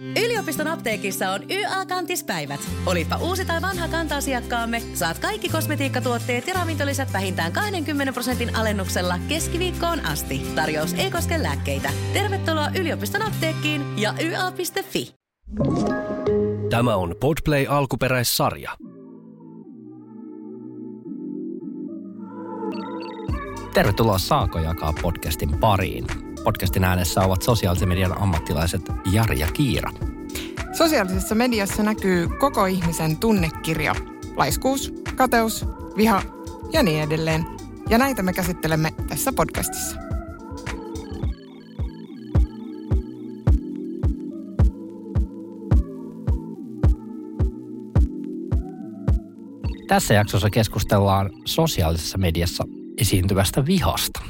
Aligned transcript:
Yliopiston 0.00 0.66
apteekissa 0.66 1.30
on 1.30 1.40
YA-kantispäivät. 1.50 2.60
Olipa 2.86 3.16
uusi 3.16 3.44
tai 3.44 3.62
vanha 3.62 3.88
kanta-asiakkaamme, 3.88 4.82
saat 4.94 5.18
kaikki 5.18 5.48
kosmetiikkatuotteet 5.48 6.46
ja 6.46 6.54
ravintolisät 6.54 7.12
vähintään 7.12 7.52
20 7.52 8.12
prosentin 8.12 8.56
alennuksella 8.56 9.18
keskiviikkoon 9.28 10.06
asti. 10.06 10.42
Tarjous 10.54 10.94
ei 10.94 11.10
koske 11.10 11.42
lääkkeitä. 11.42 11.90
Tervetuloa 12.12 12.68
yliopiston 12.78 13.22
apteekkiin 13.22 13.98
ja 13.98 14.14
YA.fi. 14.20 15.14
Tämä 16.70 16.96
on 16.96 17.14
Podplay 17.20 17.66
alkuperäissarja. 17.68 18.70
Tervetuloa 23.74 24.18
Saako 24.18 24.58
jakaa 24.58 24.92
podcastin 25.02 25.58
pariin. 25.58 26.25
Podcastin 26.46 26.84
äänessä 26.84 27.20
ovat 27.20 27.42
sosiaalisen 27.42 27.88
median 27.88 28.22
ammattilaiset 28.22 28.82
Jari 29.12 29.38
ja 29.38 29.46
Kiira. 29.52 29.90
Sosiaalisessa 30.72 31.34
mediassa 31.34 31.82
näkyy 31.82 32.28
koko 32.28 32.66
ihmisen 32.66 33.16
tunnekirja. 33.16 33.94
Laiskuus, 34.36 34.94
kateus, 35.16 35.64
viha 35.96 36.22
ja 36.72 36.82
niin 36.82 37.02
edelleen. 37.02 37.46
Ja 37.90 37.98
näitä 37.98 38.22
me 38.22 38.32
käsittelemme 38.32 38.90
tässä 39.08 39.32
podcastissa. 39.32 39.96
Tässä 49.88 50.14
jaksossa 50.14 50.50
keskustellaan 50.50 51.30
sosiaalisessa 51.44 52.18
mediassa 52.18 52.64
esiintyvästä 52.98 53.66
vihasta. 53.66 54.20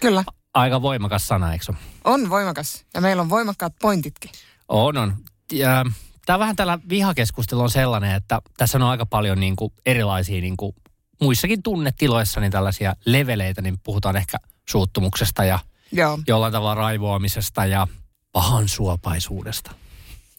Kyllä, 0.00 0.24
Aika 0.58 0.82
voimakas 0.82 1.28
sana, 1.28 1.52
eikö 1.52 1.72
on 2.04 2.30
voimakas. 2.30 2.84
Ja 2.94 3.00
meillä 3.00 3.22
on 3.22 3.28
voimakkaat 3.28 3.72
pointitkin. 3.80 4.30
On, 4.68 4.96
on. 4.96 5.16
Ja, 5.52 5.84
Tämä 6.26 6.38
vähän 6.38 6.56
tällä 6.56 6.78
vihakeskustelu 6.88 7.60
on 7.60 7.70
sellainen, 7.70 8.14
että 8.14 8.42
tässä 8.56 8.78
on 8.78 8.82
aika 8.82 9.06
paljon 9.06 9.40
niin 9.40 9.56
kuin 9.56 9.72
erilaisia 9.86 10.40
niin 10.40 10.56
kuin 10.56 10.74
muissakin 11.20 11.62
tunnetiloissa 11.62 12.40
niin 12.40 12.52
tällaisia 12.52 12.96
leveleitä, 13.04 13.62
niin 13.62 13.78
puhutaan 13.84 14.16
ehkä 14.16 14.36
suuttumuksesta 14.68 15.44
ja 15.44 15.58
Joo. 15.92 16.18
jollain 16.26 16.52
tavalla 16.52 16.74
raivoamisesta 16.74 17.66
ja 17.66 17.86
pahan 18.32 18.68
suopaisuudesta. 18.68 19.70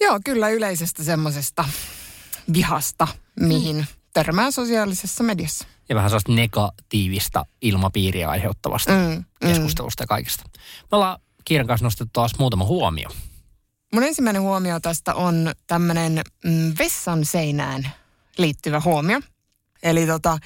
Joo, 0.01 0.19
kyllä 0.25 0.49
yleisestä 0.49 1.03
semmoisesta 1.03 1.66
vihasta, 2.53 3.07
mihin 3.39 3.88
törmää 4.13 4.51
sosiaalisessa 4.51 5.23
mediassa. 5.23 5.67
Ja 5.89 5.95
vähän 5.95 6.09
sellaista 6.09 6.31
negatiivista 6.31 7.45
ilmapiiriä 7.61 8.29
aiheuttavasta 8.29 8.91
Mm, 8.91 8.97
mm. 8.99 9.25
keskustelusta 9.39 10.03
ja 10.03 10.07
kaikesta. 10.07 10.43
Me 10.81 10.95
ollaan 10.95 11.19
Kiiran 11.45 11.67
kanssa 11.67 11.85
nostettu 11.85 12.09
taas 12.13 12.31
muutama 12.39 12.65
huomio. 12.65 13.09
Mun 13.93 14.03
ensimmäinen 14.03 14.41
huomio 14.41 14.79
tästä 14.79 15.13
on 15.15 15.51
tämmöinen 15.67 16.21
mm, 16.45 16.73
vessan 16.79 17.25
seinään 17.25 17.89
liittyvä 18.37 18.81
huomio. 18.85 19.21
Eli 19.83 20.07
tota, 20.07 20.37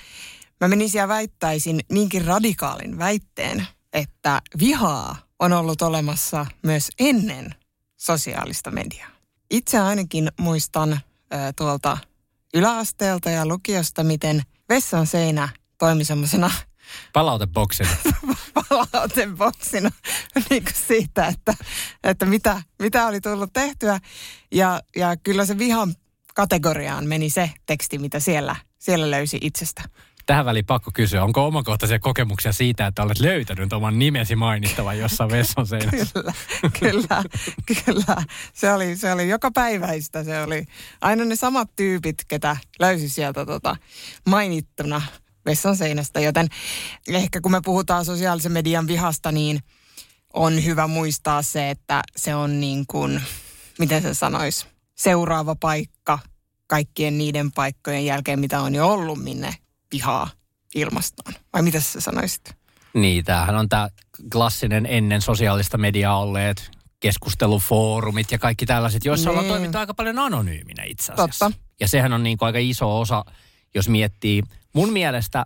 mä 0.62 0.68
menisin 0.68 1.00
ja 1.00 1.08
väittäisin 1.08 1.80
niinkin 1.92 2.26
radikaalin 2.26 2.98
väitteen, 2.98 3.68
että 3.94 4.42
vihaa 4.60 5.16
on 5.40 5.54
ollut 5.54 5.82
olemassa 5.82 6.46
myös 6.62 6.90
ennen 7.00 7.56
sosiaalista 7.98 8.72
mediaa. 8.72 9.10
Itse 9.52 9.80
ainakin 9.80 10.32
muistan 10.40 10.94
äh, 10.94 11.00
tuolta 11.58 11.98
yläasteelta 12.54 13.30
ja 13.30 13.46
lukiosta, 13.46 14.04
miten 14.04 14.44
vessan 14.70 15.08
seinä 15.08 15.50
toimi 15.78 16.06
semmoisena 16.06 16.52
Palauteboksin. 17.14 17.88
palauteboksina 18.70 19.92
niin 20.50 20.64
kuin 20.64 20.74
siitä, 20.88 21.28
että, 21.28 21.54
että 22.04 22.26
mitä, 22.26 22.62
mitä 22.80 23.08
oli 23.08 23.22
tullut 23.22 23.54
tehtyä. 23.54 24.00
Ja, 24.52 24.82
ja 24.96 25.18
kyllä 25.18 25.46
se 25.46 25.58
vihan 25.58 25.96
kategoriaan 26.36 27.08
meni 27.08 27.30
se 27.30 27.52
teksti, 27.66 27.98
mitä 27.98 28.20
siellä, 28.20 28.56
siellä 28.80 29.12
löysi 29.12 29.38
itsestä. 29.42 29.84
Tähän 30.26 30.46
väliin 30.46 30.66
pakko 30.66 30.92
kysyä, 30.94 31.24
onko 31.24 31.48
omakohtaisia 31.48 32.00
kokemuksia 32.00 32.54
siitä, 32.54 32.88
että 32.88 33.04
olet 33.04 33.20
löytänyt 33.20 33.74
oman 33.74 34.00
nimesi 34.00 34.36
mainittavan 34.36 35.00
jossain 35.00 35.32
vessan 35.32 35.68
seinässä? 35.68 36.14
Kyllä, 36.14 36.34
kyllä, 36.80 37.24
kyllä. 37.86 38.24
Se 38.54 38.74
oli, 38.74 38.98
se 38.98 39.14
oli 39.14 39.30
joka 39.30 39.52
päiväistä. 39.52 40.24
Se 40.24 40.44
oli 40.44 40.66
aina 41.02 41.26
ne 41.26 41.36
samat 41.36 41.70
tyypit, 41.76 42.16
ketä 42.28 42.58
löysi 42.80 43.10
sieltä 43.10 43.46
tota 43.46 43.76
mainittuna 44.30 45.02
vessan 45.46 45.78
seinästä. 45.78 46.20
Joten 46.20 46.48
ehkä 47.08 47.42
kun 47.42 47.52
me 47.52 47.62
puhutaan 47.66 48.06
sosiaalisen 48.06 48.52
median 48.52 48.88
vihasta, 48.88 49.32
niin 49.32 49.60
on 50.34 50.66
hyvä 50.66 50.88
muistaa 50.88 51.42
se, 51.42 51.70
että 51.70 52.02
se 52.16 52.36
on 52.36 52.60
niin 52.60 52.86
kuin, 52.88 53.22
miten 53.80 54.02
se 54.02 54.14
sanoisi, 54.14 54.66
seuraava 54.96 55.56
paikka 55.56 56.20
kaikkien 56.68 57.18
niiden 57.18 57.52
paikkojen 57.52 58.06
jälkeen, 58.06 58.40
mitä 58.40 58.62
on 58.62 58.76
jo 58.76 58.88
ollut, 58.88 59.24
minne 59.24 59.56
vihaa 59.94 60.30
ilmastaan. 60.76 61.34
Vai 61.54 61.62
mitä 61.62 61.80
sä 61.80 62.02
sanoisit? 62.02 62.42
Niin, 62.94 63.26
tämähän 63.26 63.56
on 63.56 63.70
tämä 63.70 63.90
klassinen 64.32 64.86
ennen 64.86 65.22
sosiaalista 65.22 65.78
mediaa 65.78 66.20
olleet 66.20 66.72
keskustelufoorumit 67.00 68.32
ja 68.32 68.40
kaikki 68.40 68.66
tällaiset, 68.66 69.06
joissa 69.06 69.30
ollaan 69.30 69.44
Niin. 69.46 69.54
toimittu 69.54 69.78
aika 69.78 69.94
paljon 69.94 70.20
anonyyminä 70.20 70.84
itse 70.84 71.14
asiassa. 71.14 71.46
Totta. 71.46 71.60
Ja 71.80 71.88
sehän 71.88 72.14
on 72.14 72.24
niin 72.24 72.38
kuin 72.38 72.48
aika 72.48 72.60
iso 72.62 73.00
osa, 73.00 73.26
jos 73.76 73.90
miettii. 73.90 74.44
Mun 74.74 74.90
mielestä 74.94 75.46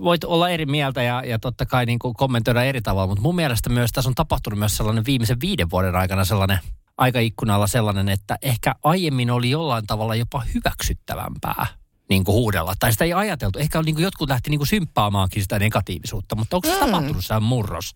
voit 0.00 0.24
olla 0.24 0.48
eri 0.50 0.66
mieltä 0.66 1.02
ja, 1.02 1.22
ja 1.26 1.38
totta 1.38 1.66
kai 1.66 1.86
niin 1.86 1.98
kuin 1.98 2.14
kommentoida 2.14 2.64
eri 2.64 2.82
tavalla, 2.82 3.06
mutta 3.06 3.22
mun 3.22 3.34
mielestä 3.36 3.70
myös 3.70 3.92
tässä 3.92 4.08
on 4.08 4.14
tapahtunut 4.14 4.58
myös 4.58 4.76
sellainen 4.76 5.04
viimeisen 5.04 5.40
viiden 5.40 5.70
vuoden 5.70 5.96
aikana 5.96 6.24
sellainen 6.24 6.58
aikaikkunalla 6.98 7.66
sellainen, 7.66 8.08
että 8.08 8.38
ehkä 8.42 8.74
aiemmin 8.82 9.30
oli 9.30 9.50
jollain 9.50 9.86
tavalla 9.86 10.14
jopa 10.14 10.42
hyväksyttävämpää 10.54 11.66
niin 12.10 12.24
kuin 12.24 12.34
huudella. 12.34 12.74
Tai 12.80 12.92
sitä 12.92 13.04
ei 13.04 13.12
ajateltu. 13.12 13.58
Ehkä 13.58 13.82
niin 13.82 13.94
kuin 13.94 14.02
jotkut 14.04 14.28
lähti 14.28 14.50
niin 14.50 14.58
kuin 14.58 14.68
symppaamaankin 14.68 15.42
sitä 15.42 15.58
negatiivisuutta, 15.58 16.36
mutta 16.36 16.56
onko 16.56 16.68
se 16.68 16.74
Mm. 16.74 16.80
tapahtunut 16.80 17.24
sehän 17.26 17.42
murros? 17.42 17.94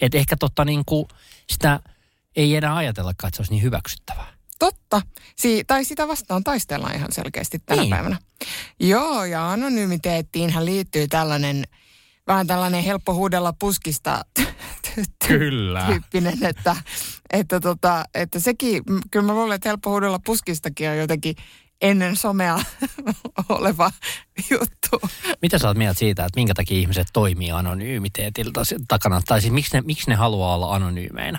Että 0.00 0.18
ehkä 0.18 0.36
totta 0.36 0.64
niin 0.64 0.82
kuin 0.86 1.06
sitä 1.50 1.80
ei 2.36 2.56
enää 2.56 2.76
ajatellakaan, 2.76 3.28
että 3.28 3.36
se 3.36 3.40
olisi 3.40 3.52
niin 3.52 3.62
hyväksyttävää. 3.62 4.26
Totta. 4.58 5.02
Si- 5.36 5.64
tai 5.66 5.84
sitä 5.84 6.08
vastaan 6.08 6.44
taistellaan 6.44 6.94
ihan 6.94 7.12
selkeästi 7.12 7.58
tänä 7.66 7.82
Niin. 7.82 7.90
päivänä. 7.90 8.18
Joo, 8.80 9.24
ja 9.24 9.50
anonymiteettiinhän 9.52 10.64
liittyy 10.64 11.08
tällainen, 11.08 11.64
vähän 12.26 12.46
tällainen 12.46 12.84
helppo 12.84 13.14
huudella 13.14 13.52
puskista 13.58 14.24
Kyllä. 15.28 15.86
tyyppinen, 15.86 16.38
että, 16.44 16.76
että, 17.30 17.60
tota, 17.60 18.04
että 18.14 18.40
sekin, 18.40 18.82
kyllä 19.10 19.26
mä 19.26 19.34
luulen, 19.34 19.54
että 19.54 19.68
helppo 19.68 19.90
huudella 19.90 20.18
puskistakin 20.26 20.88
on 20.90 20.98
jotenkin 20.98 21.34
ennen 21.82 22.16
somea 22.16 22.58
oleva 23.48 23.90
juttu. 24.50 25.08
Mitä 25.42 25.58
sä 25.58 25.68
oot 25.68 25.76
mieltä 25.76 25.98
siitä, 25.98 26.24
että 26.24 26.40
minkä 26.40 26.54
takia 26.54 26.78
ihmiset 26.78 27.06
toimii 27.12 27.52
anonyymiteetilta 27.52 28.60
takana? 28.88 29.22
Tai 29.26 29.40
siis 29.40 29.52
miksi 29.52 29.76
ne, 29.76 29.80
miksi 29.80 30.10
ne 30.10 30.14
haluaa 30.14 30.54
olla 30.54 30.74
anonyymeinä? 30.74 31.38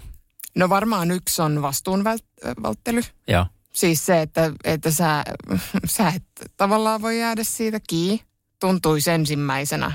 No 0.55 0.69
varmaan 0.69 1.11
yksi 1.11 1.41
on 1.41 1.61
vastuun 1.61 2.03
vält- 2.03 2.63
välttely. 2.63 3.01
Joo. 3.27 3.45
Siis 3.73 4.05
se, 4.05 4.21
että, 4.21 4.51
että 4.63 4.91
sä, 4.91 5.23
sä 5.85 6.07
et 6.07 6.23
tavallaan 6.57 7.01
voi 7.01 7.19
jäädä 7.19 7.43
siitä 7.43 7.79
kiinni. 7.89 8.21
Tuntuisi 8.59 9.11
ensimmäisenä 9.11 9.91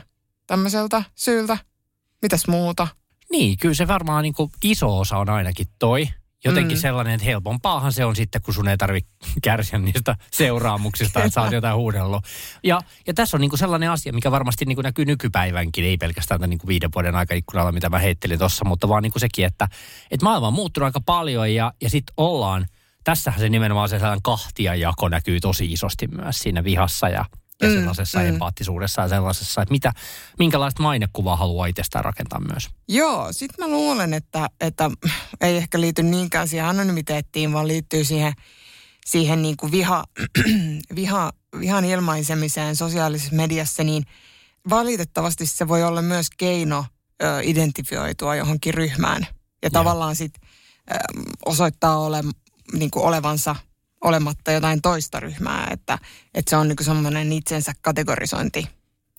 tämmöiseltä 0.47 1.03
syyltä. 1.15 1.59
Mitäs 2.23 2.49
muuta? 2.49 2.89
Niin, 3.31 3.59
kyllä 3.59 3.75
se 3.75 3.89
varmaan 3.89 4.23
niin 4.23 4.35
kuin 4.35 4.51
iso 4.65 4.99
osa 4.99 5.17
on 5.19 5.31
ainakin 5.31 5.67
toi. 5.79 6.09
Jotenkin 6.45 6.79
Mm. 6.79 6.81
sellainen, 6.81 7.15
että 7.15 7.25
helpompaahan 7.25 7.93
se 7.93 8.05
on 8.05 8.17
sitten, 8.17 8.43
kun 8.43 8.55
sun 8.55 8.69
ei 8.69 8.77
tarvitse 8.77 9.11
kärsiä 9.43 9.79
niistä 9.79 10.17
seuraamuksista, 10.33 11.19
että 11.19 11.31
sä 11.35 11.43
oot 11.43 11.53
jotain 11.53 11.77
huudellut. 11.77 12.25
Ja, 12.65 12.81
ja 13.07 13.15
tässä 13.15 13.37
on 13.37 13.41
niin 13.41 13.51
kuin 13.51 13.59
sellainen 13.59 13.91
asia, 13.91 14.13
mikä 14.13 14.31
varmasti 14.31 14.65
niin 14.65 14.77
kuin 14.77 14.83
näkyy 14.83 15.05
nykypäivänkin, 15.05 15.85
ei 15.85 15.97
pelkästään 15.97 16.41
tämän 16.41 16.51
niin 16.51 16.59
kuin 16.59 16.69
viiden 16.69 16.91
vuoden 16.95 17.15
aikaikkunalla, 17.17 17.73
mitä 17.73 17.89
mä 17.89 17.99
heittelin 17.99 18.39
tuossa, 18.39 18.65
mutta 18.65 18.89
vaan 18.89 19.03
niin 19.03 19.13
kuin 19.13 19.21
sekin, 19.21 19.45
että, 19.47 19.69
että 20.11 20.25
maailma 20.25 20.47
on 20.47 20.53
muuttunut 20.55 20.85
aika 20.85 21.01
paljon 21.07 21.55
ja, 21.55 21.73
ja 21.83 21.91
sitten 21.91 22.15
ollaan, 22.17 22.67
tässähän 23.05 23.41
se 23.41 23.49
nimenomaan 23.49 23.89
se 23.89 23.99
sellainen 23.99 24.23
kahtiajako 24.23 25.09
näkyy 25.09 25.41
tosi 25.41 25.73
isosti 25.73 26.07
myös 26.07 26.39
siinä 26.39 26.65
vihassa 26.65 27.09
ja, 27.09 27.25
ja 27.63 27.69
Mm, 27.69 27.75
sellaisessa 27.75 28.19
mm. 28.19 28.27
empaattisuudessa 28.27 29.03
ja 29.03 29.09
sellaisessa, 29.09 29.63
että 29.63 29.73
mitä, 29.73 29.93
minkälaista 30.39 30.83
mainekuvaa 30.83 31.37
haluaa 31.37 31.67
itsestään 31.67 32.05
rakentaa 32.05 32.41
myös. 32.41 32.69
Joo, 32.89 33.29
sit 33.31 33.51
mä 33.59 33.69
luulen, 33.69 34.15
että, 34.15 34.51
että 34.61 34.91
ei 35.41 35.57
ehkä 35.57 35.81
liity 35.81 36.03
niinkään 36.03 36.49
siihen 36.49 36.67
anonymiteettiin, 36.67 37.53
vaan 37.53 37.69
liittyy 37.69 38.05
siihen, 38.05 38.33
siihen 39.07 39.43
niin 39.43 39.57
kuin 39.57 39.73
viha, 39.73 40.05
viha, 40.95 41.33
vihan 41.61 41.85
ilmaisemiseen 41.85 42.77
sosiaalisessa 42.77 43.37
mediassa, 43.37 43.85
niin 43.85 44.05
valitettavasti 44.71 45.47
se 45.47 45.69
voi 45.69 45.83
olla 45.83 46.03
myös 46.03 46.27
keino 46.37 46.85
ö, 47.23 47.41
identifioitua 47.43 48.37
johonkin 48.37 48.75
ryhmään. 48.75 49.27
Ja 49.63 49.71
tavallaan 49.71 50.17
sit 50.17 50.33
ö, 50.37 50.95
osoittaa 51.47 51.99
ole, 51.99 52.25
niin 52.73 52.91
kuin 52.91 53.05
olevansa 53.05 53.57
olematta 54.05 54.53
jotain 54.53 54.83
toista 54.83 55.21
ryhmää, 55.21 55.69
että, 55.71 55.99
että 56.35 56.51
se 56.51 56.57
on 56.57 56.69
niin 56.69 56.77
kuin 56.77 56.85
semmoinen 56.85 57.33
itsensä 57.33 57.73
kategorisointi 57.81 58.69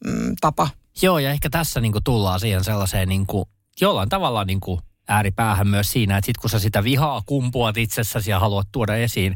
mm, 0.05 0.35
tapa. 0.41 0.69
Joo, 1.01 1.19
ja 1.19 1.31
ehkä 1.31 1.49
tässä 1.49 1.81
niin 1.81 1.93
tullaan 2.03 2.39
siihen 2.39 2.63
sellaiseen 2.63 3.09
niin 3.09 3.25
kuin, 3.25 3.45
jollain 3.81 4.09
tavalla 4.09 4.45
niin 4.45 4.59
kuin 4.59 4.81
ääripäähän 5.07 5.67
myös 5.67 5.91
siinä, 5.91 6.17
että 6.17 6.25
sit 6.25 6.37
kun 6.37 6.49
sä 6.49 6.59
sitä 6.59 6.83
vihaa 6.83 7.21
kumpuat 7.25 7.77
itsessäsi 7.77 8.31
ja 8.31 8.39
haluat 8.39 8.67
tuoda 8.71 8.95
esiin, 8.95 9.35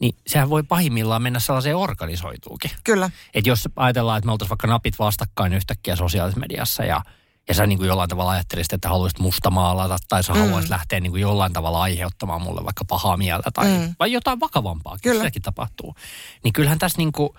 niin 0.00 0.14
sehän 0.26 0.50
voi 0.50 0.62
pahimmillaan 0.62 1.22
mennä 1.22 1.40
sellaiseen 1.40 1.76
organisoituukin. 1.76 2.70
Kyllä. 2.84 3.10
Että 3.34 3.50
jos 3.50 3.68
ajatellaan, 3.76 4.18
että 4.18 4.26
me 4.26 4.32
oltaisiin 4.32 4.50
vaikka 4.50 4.66
napit 4.66 4.98
vastakkain 4.98 5.52
yhtäkkiä 5.52 5.96
sosiaalisessa 5.96 6.40
mediassa 6.40 6.84
ja, 6.84 7.02
ja 7.48 7.54
sä 7.54 7.66
niin 7.66 7.78
kuin 7.78 7.88
jollain 7.88 8.08
tavalla 8.08 8.30
ajattelisit, 8.30 8.72
että 8.72 8.88
haluaisit 8.88 9.18
mustamaalata 9.18 9.96
tai 10.08 10.24
sä 10.24 10.32
mm. 10.32 10.40
haluaisit 10.40 10.70
lähteä 10.70 11.00
niin 11.00 11.10
kuin 11.10 11.22
jollain 11.22 11.52
tavalla 11.52 11.82
aiheuttamaan 11.82 12.42
mulle 12.42 12.64
vaikka 12.64 12.84
pahaa 12.84 13.16
mieltä 13.16 13.50
tai 13.50 13.78
mm. 13.78 13.94
vai 13.98 14.12
jotain 14.12 14.40
vakavampaa, 14.40 14.98
Kyllä. 15.02 15.18
sitäkin 15.18 15.42
tapahtuu. 15.42 15.94
Niin 16.44 16.52
kyllähän 16.52 16.78
tässä 16.78 16.98
niin 16.98 17.12
kuin 17.12 17.30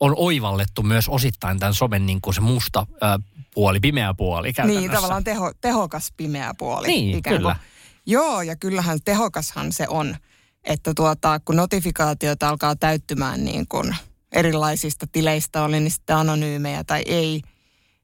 on 0.00 0.14
oivallettu 0.16 0.82
myös 0.82 1.08
osittain 1.08 1.58
tämän 1.58 1.74
somen 1.74 2.06
niin 2.06 2.20
kuin 2.20 2.34
se 2.34 2.40
musta 2.40 2.86
ö, 2.90 2.96
puoli, 3.54 3.80
pimeä 3.80 4.14
puoli 4.14 4.52
Niin, 4.64 4.90
tavallaan 4.90 5.24
teho, 5.24 5.52
tehokas 5.60 6.12
pimeä 6.16 6.54
puoli. 6.58 6.86
Niin, 6.86 7.18
ikään 7.18 7.36
kyllä. 7.36 7.54
Kuin. 7.54 7.68
Joo, 8.06 8.42
ja 8.42 8.56
kyllähän 8.56 8.98
tehokashan 9.04 9.72
se 9.72 9.88
on 9.88 10.16
että 10.68 10.94
tuota, 10.94 11.40
kun 11.44 11.56
notifikaatiot 11.56 12.42
alkaa 12.42 12.76
täyttymään 12.76 13.44
niin 13.44 13.68
kuin 13.68 13.96
erilaisista 14.32 15.06
tileistä, 15.12 15.62
oli 15.62 15.80
niin 15.80 15.90
sitten 15.90 16.16
anonyymejä 16.16 16.84
tai 16.84 17.02
ei, 17.06 17.42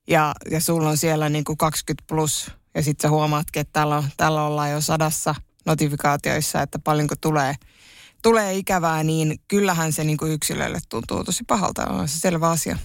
ja, 0.09 0.35
ja 0.51 0.61
sulla 0.61 0.89
on 0.89 0.97
siellä 0.97 1.29
niin 1.29 1.45
kuin 1.45 1.59
20 1.59 2.05
plus, 2.07 2.51
ja 2.75 2.83
sitten 2.83 3.09
sä 3.09 3.11
huomaatkin, 3.11 3.61
että 3.61 3.73
täällä, 3.73 3.97
on, 3.97 4.05
täällä 4.17 4.43
ollaan 4.43 4.71
jo 4.71 4.81
sadassa 4.81 5.35
notifikaatioissa, 5.67 6.63
että 6.63 6.79
paljonko 6.79 7.15
tulee, 7.21 7.55
tulee 8.23 8.55
ikävää, 8.55 9.03
niin 9.03 9.41
kyllähän 9.49 9.93
se 9.93 10.05
niin 10.05 10.17
kuin 10.17 10.33
yksilölle 10.33 10.79
tuntuu 10.89 11.25
tosi 11.25 11.45
pahalta, 11.45 11.87
on 11.87 12.09
se 12.09 12.19
selvä 12.19 12.51
asia. 12.51 12.79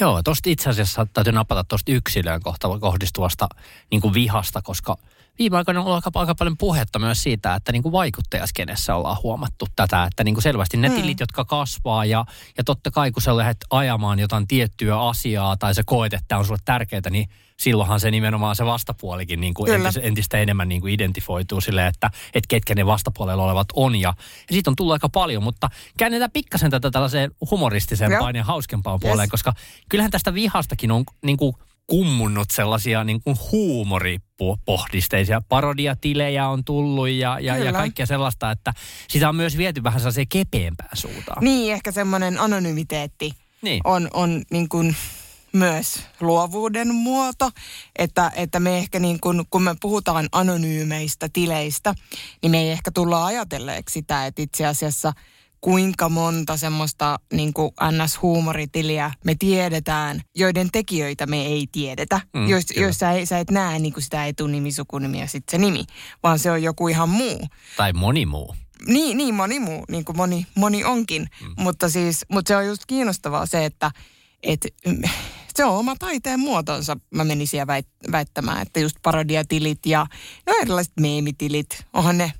Joo, 0.00 0.22
tuosta 0.22 0.50
itse 0.50 0.70
asiassa 0.70 1.06
täytyy 1.12 1.32
napata 1.32 1.64
tuosta 1.64 1.92
yksilöön 1.92 2.40
kohdistuvasta 2.80 3.48
niin 3.90 4.00
kuin 4.00 4.14
vihasta, 4.14 4.62
koska– 4.62 4.96
viime 5.38 5.56
aikoina 5.56 5.80
on 5.80 5.86
ollut 5.86 6.06
aika, 6.16 6.34
paljon 6.34 6.58
puhetta 6.58 6.98
myös 6.98 7.22
siitä, 7.22 7.54
että 7.54 7.72
niin 7.72 7.82
kuin 7.82 7.92
vaikuttajaskenessä 7.92 8.96
ollaan 8.96 9.16
huomattu 9.22 9.68
tätä, 9.76 10.04
että 10.04 10.24
niin 10.24 10.34
kuin 10.34 10.42
selvästi 10.42 10.76
ne 10.76 10.88
mm. 10.88 10.94
tilit, 10.94 11.20
jotka 11.20 11.44
kasvaa 11.44 12.04
ja, 12.04 12.24
ja 12.56 12.64
totta 12.64 12.90
kai 12.90 13.10
kun 13.10 13.22
sä 13.22 13.36
lähdet 13.36 13.56
ajamaan 13.70 14.18
jotain 14.18 14.48
tiettyä 14.48 15.00
asiaa 15.00 15.56
tai 15.56 15.74
sä 15.74 15.82
koet, 15.86 16.12
että 16.14 16.38
on 16.38 16.44
sulle 16.44 16.60
tärkeää, 16.64 17.02
niin 17.10 17.28
silloinhan 17.56 18.00
se 18.00 18.10
nimenomaan 18.10 18.56
se 18.56 18.64
vastapuolikin 18.64 19.40
niin 19.40 19.54
kuin 19.54 19.72
entistä, 19.72 20.00
entistä 20.00 20.38
enemmän 20.38 20.68
niin 20.68 20.80
kuin 20.80 20.94
identifoituu 20.94 21.60
sille, 21.60 21.86
että, 21.86 22.10
että 22.34 22.48
ketkä 22.48 22.74
ne 22.74 22.86
vastapuolella 22.86 23.44
olevat 23.44 23.68
on. 23.74 23.94
Ja, 23.94 24.14
ja 24.18 24.52
siitä 24.52 24.70
on 24.70 24.76
tullut 24.76 24.92
aika 24.92 25.08
paljon, 25.08 25.42
mutta 25.42 25.70
käännetään 25.98 26.30
pikkasen 26.30 26.70
tätä 26.70 26.90
tällaiseen 26.90 27.30
humoristisempaan 27.50 28.36
ja 28.36 28.44
hauskempaan 28.44 29.00
puoleen, 29.00 29.26
yes. 29.26 29.30
koska 29.30 29.52
kyllähän 29.88 30.10
tästä 30.10 30.34
vihastakin 30.34 30.90
on 30.90 31.04
niin 31.22 31.36
kuin 31.36 31.56
kummunnut 31.92 32.50
sellaisia 32.50 33.04
niin 33.04 33.22
kuin 33.22 33.36
huumoripohdisteisia. 33.52 35.42
Parodiatilejä 35.48 36.48
on 36.48 36.64
tullut 36.64 37.08
ja, 37.08 37.38
ja, 37.40 37.56
ja 37.56 37.72
kaikkea 37.72 38.06
sellaista, 38.06 38.50
että 38.50 38.72
sitä 39.08 39.28
on 39.28 39.36
myös 39.36 39.56
viety 39.56 39.82
vähän 39.82 40.00
sellaiseen 40.00 40.28
kepeämpään 40.28 40.96
suuntaan. 40.96 41.44
Niin, 41.44 41.72
ehkä 41.72 41.92
semmoinen 41.92 42.40
anonymiteetti 42.40 43.32
niin. 43.62 43.80
on, 43.84 44.08
on 44.12 44.42
niin 44.50 44.68
kuin 44.68 44.96
myös 45.52 46.00
luovuuden 46.20 46.94
muoto, 46.94 47.50
että, 47.96 48.32
että 48.36 48.60
me 48.60 48.78
ehkä 48.78 48.98
niin 48.98 49.20
kuin, 49.20 49.44
kun 49.50 49.62
me 49.62 49.74
puhutaan 49.80 50.28
anonyymeistä 50.32 51.28
tileistä, 51.32 51.94
niin 52.42 52.50
me 52.50 52.60
ei 52.60 52.70
ehkä 52.70 52.90
tulla 52.90 53.26
ajatelleeksi 53.26 53.92
sitä, 53.92 54.26
että 54.26 54.42
itse 54.42 54.66
asiassa– 54.66 55.12
kuinka 55.62 56.08
monta 56.08 56.56
semmoista 56.56 57.18
niin 57.32 57.52
NS-huumoritiliä 57.90 59.12
me 59.24 59.34
tiedetään, 59.38 60.20
joiden 60.36 60.68
tekijöitä 60.72 61.26
me 61.26 61.46
ei 61.46 61.66
tiedetä. 61.72 62.20
Mm, 62.34 62.48
jos, 62.48 62.64
jos 62.76 62.98
sä, 62.98 63.12
sä 63.24 63.38
et 63.38 63.50
näe 63.50 63.78
niin 63.78 63.92
kuin 63.92 64.04
sitä 64.04 64.26
etunimi, 64.26 64.72
sukunimi 64.72 65.20
ja 65.20 65.26
sitten 65.26 65.52
se 65.60 65.66
nimi, 65.66 65.84
vaan 66.22 66.38
se 66.38 66.50
on 66.50 66.62
joku 66.62 66.88
ihan 66.88 67.08
muu. 67.08 67.48
Tai 67.76 67.92
moni 67.92 68.26
muu. 68.26 68.54
Niin, 68.86 69.16
niin 69.16 69.34
moni 69.34 69.60
muu, 69.60 69.84
niin 69.90 70.04
kuin 70.04 70.16
moni, 70.16 70.46
moni 70.54 70.84
onkin. 70.84 71.26
Mm. 71.40 71.62
Mutta, 71.62 71.88
siis, 71.88 72.24
mutta 72.28 72.48
se 72.48 72.56
on 72.56 72.66
just 72.66 72.82
kiinnostavaa 72.86 73.46
se, 73.46 73.64
että 73.64 73.90
et, 74.42 74.66
se 75.54 75.64
on 75.64 75.76
oma 75.76 75.96
taiteen 75.96 76.40
muotonsa, 76.40 76.96
mä 77.14 77.24
menisin 77.24 77.58
ja 77.58 77.66
väittämään, 78.12 78.62
että 78.62 78.80
just 78.80 78.96
parodiatilit 79.02 79.86
ja 79.86 80.06
no 80.46 80.54
erilaiset 80.62 80.92
meemitilit, 81.00 81.86
onhan 81.92 82.18
ne 82.18 82.32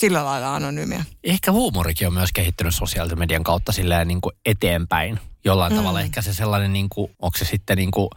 sillä 0.00 0.24
lailla 0.24 0.54
anonyymiä. 0.54 1.04
Ehkä 1.24 1.52
huumorikin 1.52 2.06
on 2.06 2.14
myös 2.14 2.32
kehittynyt 2.32 2.74
sosiaalisen 2.74 3.18
median 3.18 3.44
kautta 3.44 3.72
silleen 3.72 4.08
niin 4.08 4.20
kuin 4.20 4.36
eteenpäin. 4.46 5.20
Jollain 5.44 5.72
mm. 5.72 5.78
tavalla 5.78 6.00
ehkä 6.00 6.22
se 6.22 6.34
sellainen, 6.34 6.72
niin 6.72 6.88
kuin, 6.88 7.10
onko 7.18 7.38
se 7.38 7.44
sitten 7.44 7.76
niin 7.76 7.90
kuin, 7.90 8.08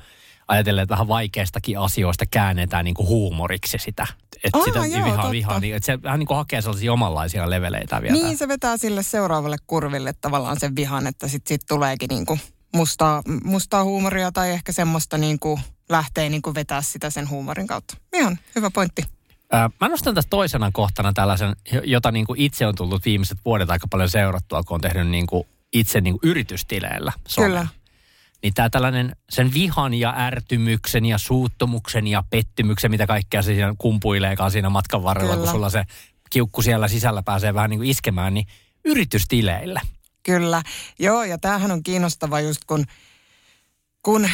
ajatellen, 0.48 0.84
että 0.84 0.94
vähän 0.94 1.08
vaikeistakin 1.08 1.80
asioista 1.80 2.26
käännetään 2.26 2.86
niin 2.86 2.96
kuin 2.96 3.08
huumoriksi 3.08 3.78
sitä. 3.78 4.08
Että 4.44 4.60
sitä 4.66 4.86
joo, 4.86 5.06
vihaa, 5.06 5.32
vihaa, 5.32 5.60
niin, 5.60 5.76
että 5.76 5.86
se 5.86 6.04
vähän 6.04 6.20
niin 6.20 6.28
kuin 6.28 6.38
hakee 6.38 6.62
sellaisia 6.62 6.94
omanlaisia 6.94 7.50
leveleitä 7.50 8.02
vielä. 8.02 8.14
Niin, 8.14 8.38
se 8.38 8.48
vetää 8.48 8.78
sille 8.78 9.04
seuraavalle 9.04 9.58
kurville 9.68 10.14
tavallaan 10.22 10.60
sen 10.60 10.76
vihan, 10.76 11.08
että 11.08 11.28
sitten 11.28 11.56
sit 11.56 11.62
tuleekin 11.68 12.08
niin 12.10 12.26
kuin 12.26 12.40
mustaa, 12.76 13.22
mustaa 13.44 13.84
huumoria 13.84 14.32
tai 14.32 14.52
ehkä 14.52 14.72
semmoista 14.72 15.18
niin 15.18 15.40
kuin 15.40 15.62
lähtee 15.90 16.30
niin 16.30 16.42
kuin 16.42 16.56
vetää 16.56 16.82
sitä 16.82 17.10
sen 17.10 17.30
huumorin 17.30 17.68
kautta. 17.68 17.98
Ihan 18.14 18.40
hyvä 18.56 18.72
pointti. 18.72 19.06
Mä 19.82 19.90
nostan 19.90 20.16
tästä 20.16 20.30
toisena 20.30 20.70
kohtana 20.74 21.14
tällaisen, 21.14 21.56
jota 21.84 22.12
niin 22.12 22.26
kuin 22.26 22.40
itse 22.40 22.68
on 22.68 22.76
tullut 22.76 23.06
viimeiset 23.06 23.38
vuodet 23.46 23.70
aika 23.70 23.88
paljon 23.88 24.10
seurattua, 24.10 24.64
kun 24.64 24.76
on 24.76 24.82
tehnyt 24.82 25.08
niin 25.08 25.28
kuin 25.28 25.48
itse 25.74 26.02
niin 26.02 26.20
kuin 26.20 26.30
yritystileillä. 26.30 27.12
Somea. 27.28 27.48
Kyllä. 27.48 27.68
Niin 28.44 28.54
tämä 28.54 28.70
tällainen 28.70 29.16
sen 29.30 29.54
vihan 29.54 29.94
ja 29.94 30.14
ärtymyksen 30.18 31.06
ja 31.06 31.18
suuttumuksen 31.18 32.08
ja 32.08 32.24
pettymyksen, 32.30 32.92
mitä 32.92 33.08
kaikkea 33.08 33.42
se 33.42 33.54
siinä 33.54 33.76
kumpuileekaan 33.78 34.52
siinä 34.52 34.70
matkan 34.70 35.04
varrella, 35.04 35.34
Kyllä. 35.34 35.44
kun 35.44 35.54
sulla 35.54 35.70
se 35.70 35.84
kiukku 36.30 36.62
siellä 36.62 36.88
sisällä 36.88 37.24
pääsee 37.24 37.54
vähän 37.54 37.70
niin 37.70 37.80
kuin 37.80 37.90
iskemään, 37.90 38.34
niin 38.34 38.48
yritystileillä. 38.86 39.82
Kyllä, 40.24 40.62
joo 41.00 41.24
ja 41.24 41.38
tämähän 41.38 41.72
on 41.72 41.84
kiinnostava 41.84 42.40
just 42.40 42.62
kun 42.68 42.86
kun 44.04 44.26
äh, 44.26 44.32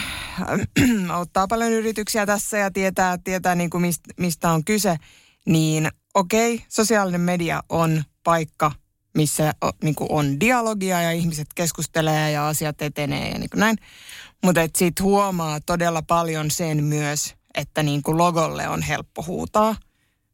ottaa 1.22 1.48
paljon 1.48 1.72
yrityksiä 1.72 2.26
tässä 2.26 2.58
ja 2.58 2.72
tietää, 2.72 3.18
tietää 3.18 3.56
niin 3.56 3.70
kuin 3.70 3.82
mistä, 3.82 4.14
mistä 4.20 4.52
on 4.52 4.66
kyse, 4.66 4.96
niin 5.46 5.90
okei, 6.14 6.54
okay, 6.54 6.66
sosiaalinen 6.70 7.22
media 7.22 7.64
on 7.70 8.04
paikka, 8.24 8.72
missä 9.16 9.54
niin 9.84 9.96
kuin 9.96 10.12
on 10.12 10.40
dialogia 10.40 11.02
ja 11.02 11.12
ihmiset 11.12 11.48
keskustelee 11.56 12.32
ja 12.32 12.48
asiat 12.48 12.82
etenee 12.82 13.30
ja 13.30 13.40
niin 13.40 13.50
kuin 13.50 13.60
näin. 13.60 13.78
Mutta 14.44 14.62
sitten 14.78 15.04
huomaa 15.04 15.60
todella 15.66 16.02
paljon 16.02 16.52
sen 16.52 16.84
myös, 16.84 17.36
että 17.56 17.84
niin 17.84 18.04
kuin 18.04 18.18
logolle 18.18 18.68
on 18.68 18.82
helppo 18.82 19.24
huutaa. 19.28 19.76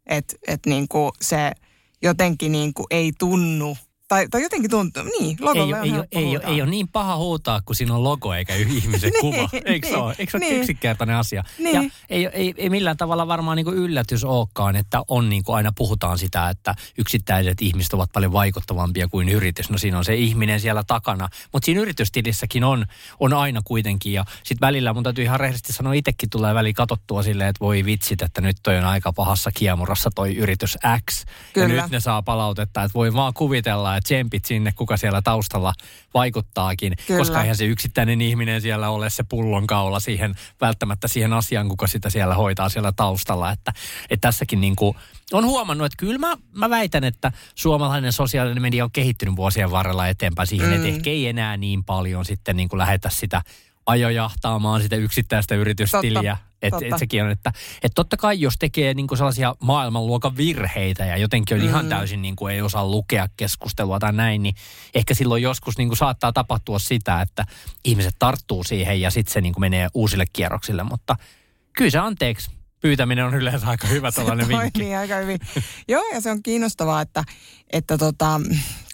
Että 0.05 0.35
et 0.47 0.65
niin 0.65 0.87
kuin 0.87 1.11
se 1.21 1.51
jotenkin 2.01 2.51
niin 2.51 2.73
kuin 2.73 2.87
ei 2.89 3.11
tunnu 3.19 3.77
tai, 4.15 4.27
tai 4.31 4.41
jotenkin 4.41 4.71
tuntuu, 4.71 5.03
niin, 5.03 5.37
logolle 5.39 5.77
ei, 5.83 5.91
on 5.91 6.05
ei, 6.11 6.21
ei, 6.21 6.35
ei, 6.35 6.39
ei 6.53 6.61
ole 6.61 6.69
niin 6.69 6.87
paha 6.87 7.17
huutaa, 7.17 7.61
kun 7.65 7.75
siinä 7.75 7.93
on 7.93 8.03
logo 8.03 8.33
eikä 8.33 8.55
ihmisen 8.55 9.11
niin, 9.13 9.21
kuva. 9.21 9.49
Eikö 9.53 9.87
niin, 9.87 9.95
se 9.95 9.97
ole? 9.97 10.15
Eikö 10.19 10.31
se 10.31 10.37
niin. 10.37 10.53
ole 10.53 10.59
yksinkertainen 10.59 11.15
asia? 11.15 11.43
Niin. 11.59 11.75
Ja 11.75 11.89
ei, 12.09 12.25
ei, 12.25 12.53
ei 12.57 12.69
millään 12.69 12.97
tavalla 12.97 13.27
varmaan 13.27 13.57
niin 13.57 13.65
kuin 13.65 13.77
yllätys 13.77 14.23
olekaan, 14.23 14.75
että 14.75 15.01
on 15.07 15.29
niin 15.29 15.43
kuin 15.43 15.55
aina 15.55 15.71
puhutaan 15.77 16.17
sitä, 16.17 16.49
että 16.49 16.75
yksittäiset 16.97 17.61
ihmiset 17.61 17.93
ovat 17.93 18.09
paljon 18.13 18.31
vaikuttavampia 18.31 19.07
kuin 19.07 19.29
yritys. 19.29 19.69
No 19.69 19.77
siinä 19.77 19.97
on 19.97 20.05
se 20.05 20.15
ihminen 20.15 20.59
siellä 20.59 20.83
takana. 20.87 21.29
Mutta 21.53 21.65
siinä 21.65 21.81
yritystilissäkin 21.81 22.63
on, 22.63 22.85
on 23.19 23.33
aina 23.33 23.61
kuitenkin. 23.63 24.13
Ja 24.13 24.25
sitten 24.43 24.67
välillä 24.67 24.93
mun 24.93 25.03
täytyy 25.03 25.23
ihan 25.23 25.39
rehellisesti 25.39 25.73
sanoa, 25.73 25.93
itsekin 25.93 26.29
tulee 26.29 26.53
väli 26.53 26.73
katsottua 26.73 27.23
silleen, 27.23 27.49
että 27.49 27.59
voi 27.59 27.85
vitsit, 27.85 28.21
että 28.21 28.41
nyt 28.41 28.57
toi 28.63 28.77
on 28.77 28.85
aika 28.85 29.13
pahassa 29.13 29.51
kiemurassa 29.51 30.09
toi 30.15 30.35
yritys 30.35 30.77
X. 31.09 31.25
Kyllä. 31.53 31.73
Ja 31.73 31.81
nyt 31.81 31.91
ne 31.91 31.99
saa 31.99 32.21
palautetta, 32.21 32.83
että 32.83 32.93
voi 32.93 33.13
vaan 33.13 33.33
kuvitella, 33.33 33.97
että 33.97 34.04
tsempit 34.05 34.45
sinne, 34.45 34.71
kuka 34.71 34.97
siellä 34.97 35.21
taustalla 35.21 35.73
vaikuttaakin. 36.13 36.93
Kyllä. 37.07 37.19
Koska 37.19 37.41
eihän 37.41 37.55
se 37.55 37.65
yksittäinen 37.65 38.21
ihminen 38.21 38.61
siellä 38.61 38.89
ole 38.89 39.09
se 39.09 39.23
pullonkaula 39.23 39.99
siihen, 39.99 40.35
välttämättä 40.61 41.07
siihen 41.07 41.33
asiaan, 41.33 41.69
kuka 41.69 41.87
sitä 41.87 42.09
siellä 42.09 42.35
hoitaa 42.35 42.69
siellä 42.69 42.91
taustalla. 42.91 43.51
Että, 43.51 43.73
että 44.09 44.27
tässäkin 44.27 44.61
niin 44.61 44.75
kuin 44.75 44.97
on 45.33 45.45
huomannut, 45.45 45.85
että 45.85 45.97
kyllä 45.97 46.19
mä, 46.19 46.37
mä 46.55 46.69
väitän, 46.69 47.03
että 47.03 47.31
suomalainen 47.55 48.13
sosiaalinen 48.13 48.61
media 48.61 48.83
on 48.83 48.91
kehittynyt 48.91 49.35
vuosien 49.35 49.71
varrella 49.71 50.07
eteenpäin 50.07 50.47
siihen, 50.47 50.69
mm. 50.69 50.75
että 50.75 50.87
ehkä 50.87 51.09
ei 51.09 51.27
enää 51.27 51.57
niin 51.57 51.83
paljon 51.83 52.25
sitten 52.25 52.57
niin 52.57 52.69
kuin 52.69 52.77
lähetä 52.77 53.09
sitä 53.09 53.41
ajojahtaamaan 53.85 54.81
sitä 54.81 54.95
yksittäistä 54.95 55.55
yritystiliä. 55.55 56.19
Että 56.31 56.54
et 56.65 56.99
sekin 56.99 57.23
on, 57.23 57.31
että 57.31 57.53
et 57.83 57.91
totta 57.95 58.17
kai 58.17 58.41
jos 58.41 58.55
tekee 58.59 58.93
niinku 58.93 59.15
sellaisia 59.15 59.55
maailmanluokan 59.59 60.37
virheitä 60.37 61.05
ja 61.05 61.17
jotenkin 61.17 61.55
on 61.55 61.61
mm. 61.61 61.69
ihan 61.69 61.89
täysin 61.89 62.21
niinku 62.21 62.47
ei 62.47 62.61
osaa 62.61 62.87
lukea 62.87 63.27
keskustelua 63.37 63.99
tai 63.99 64.13
näin, 64.13 64.43
niin 64.43 64.55
ehkä 64.95 65.13
silloin 65.13 65.43
joskus 65.43 65.77
niinku 65.77 65.95
saattaa 65.95 66.33
tapahtua 66.33 66.79
sitä, 66.79 67.21
että 67.21 67.45
ihmiset 67.85 68.15
tarttuu 68.19 68.63
siihen 68.63 69.01
ja 69.01 69.11
sitten 69.11 69.33
se 69.33 69.41
niinku 69.41 69.59
menee 69.59 69.87
uusille 69.93 70.25
kierroksille. 70.33 70.83
Mutta 70.83 71.15
kyllä 71.77 71.91
se 71.91 71.97
anteeksi 71.97 72.51
pyytäminen 72.81 73.25
on 73.25 73.33
yleensä 73.33 73.67
aika 73.67 73.87
hyvä 73.87 74.11
tällainen 74.11 74.47
vinkki. 74.47 74.95
aika 74.95 75.15
hyvin. 75.15 75.39
Joo, 75.87 76.03
ja 76.13 76.21
se 76.21 76.31
on 76.31 76.43
kiinnostavaa, 76.43 77.01
että, 77.01 77.23
että 77.73 77.97
tota, 77.97 78.41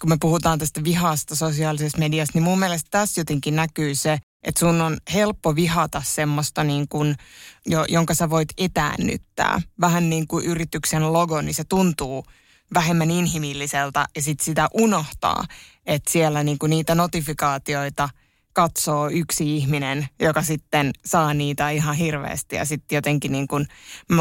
kun 0.00 0.10
me 0.10 0.16
puhutaan 0.20 0.58
tästä 0.58 0.84
vihasta 0.84 1.36
sosiaalisessa 1.36 1.98
mediassa, 1.98 2.32
niin 2.34 2.42
mun 2.42 2.58
mielestä 2.58 2.88
tässä 2.90 3.20
jotenkin 3.20 3.56
näkyy 3.56 3.94
se, 3.94 4.18
Että 4.42 4.58
sun 4.58 4.80
on 4.80 4.96
helppo 5.14 5.54
vihata 5.54 6.02
semmoista 6.04 6.64
niin 6.64 6.88
kuin, 6.88 7.16
jo, 7.66 7.84
jonka 7.88 8.14
sä 8.14 8.30
voit 8.30 8.48
etäännyttää. 8.58 9.60
Vähän 9.80 10.10
niin 10.10 10.26
kuin 10.26 10.46
yrityksen 10.46 11.12
logo, 11.12 11.40
niin 11.40 11.54
se 11.54 11.64
tuntuu 11.64 12.24
vähemmän 12.74 13.10
inhimilliseltä 13.10 14.06
ja 14.16 14.22
sitten 14.22 14.44
sitä 14.44 14.68
unohtaa, 14.74 15.44
että 15.86 16.12
siellä 16.12 16.42
niin 16.42 16.58
kuin 16.58 16.70
niitä 16.70 16.94
notifikaatioita 16.94 18.08
katsoo 18.52 19.08
yksi 19.08 19.56
ihminen, 19.56 20.08
joka 20.20 20.42
sitten 20.42 20.90
saa 21.04 21.34
niitä 21.34 21.70
ihan 21.70 21.96
hirveästi 21.96 22.56
ja 22.56 22.64
sitten 22.64 22.96
jotenkin 22.96 23.32
niin 23.32 23.48
kuin, 23.48 23.66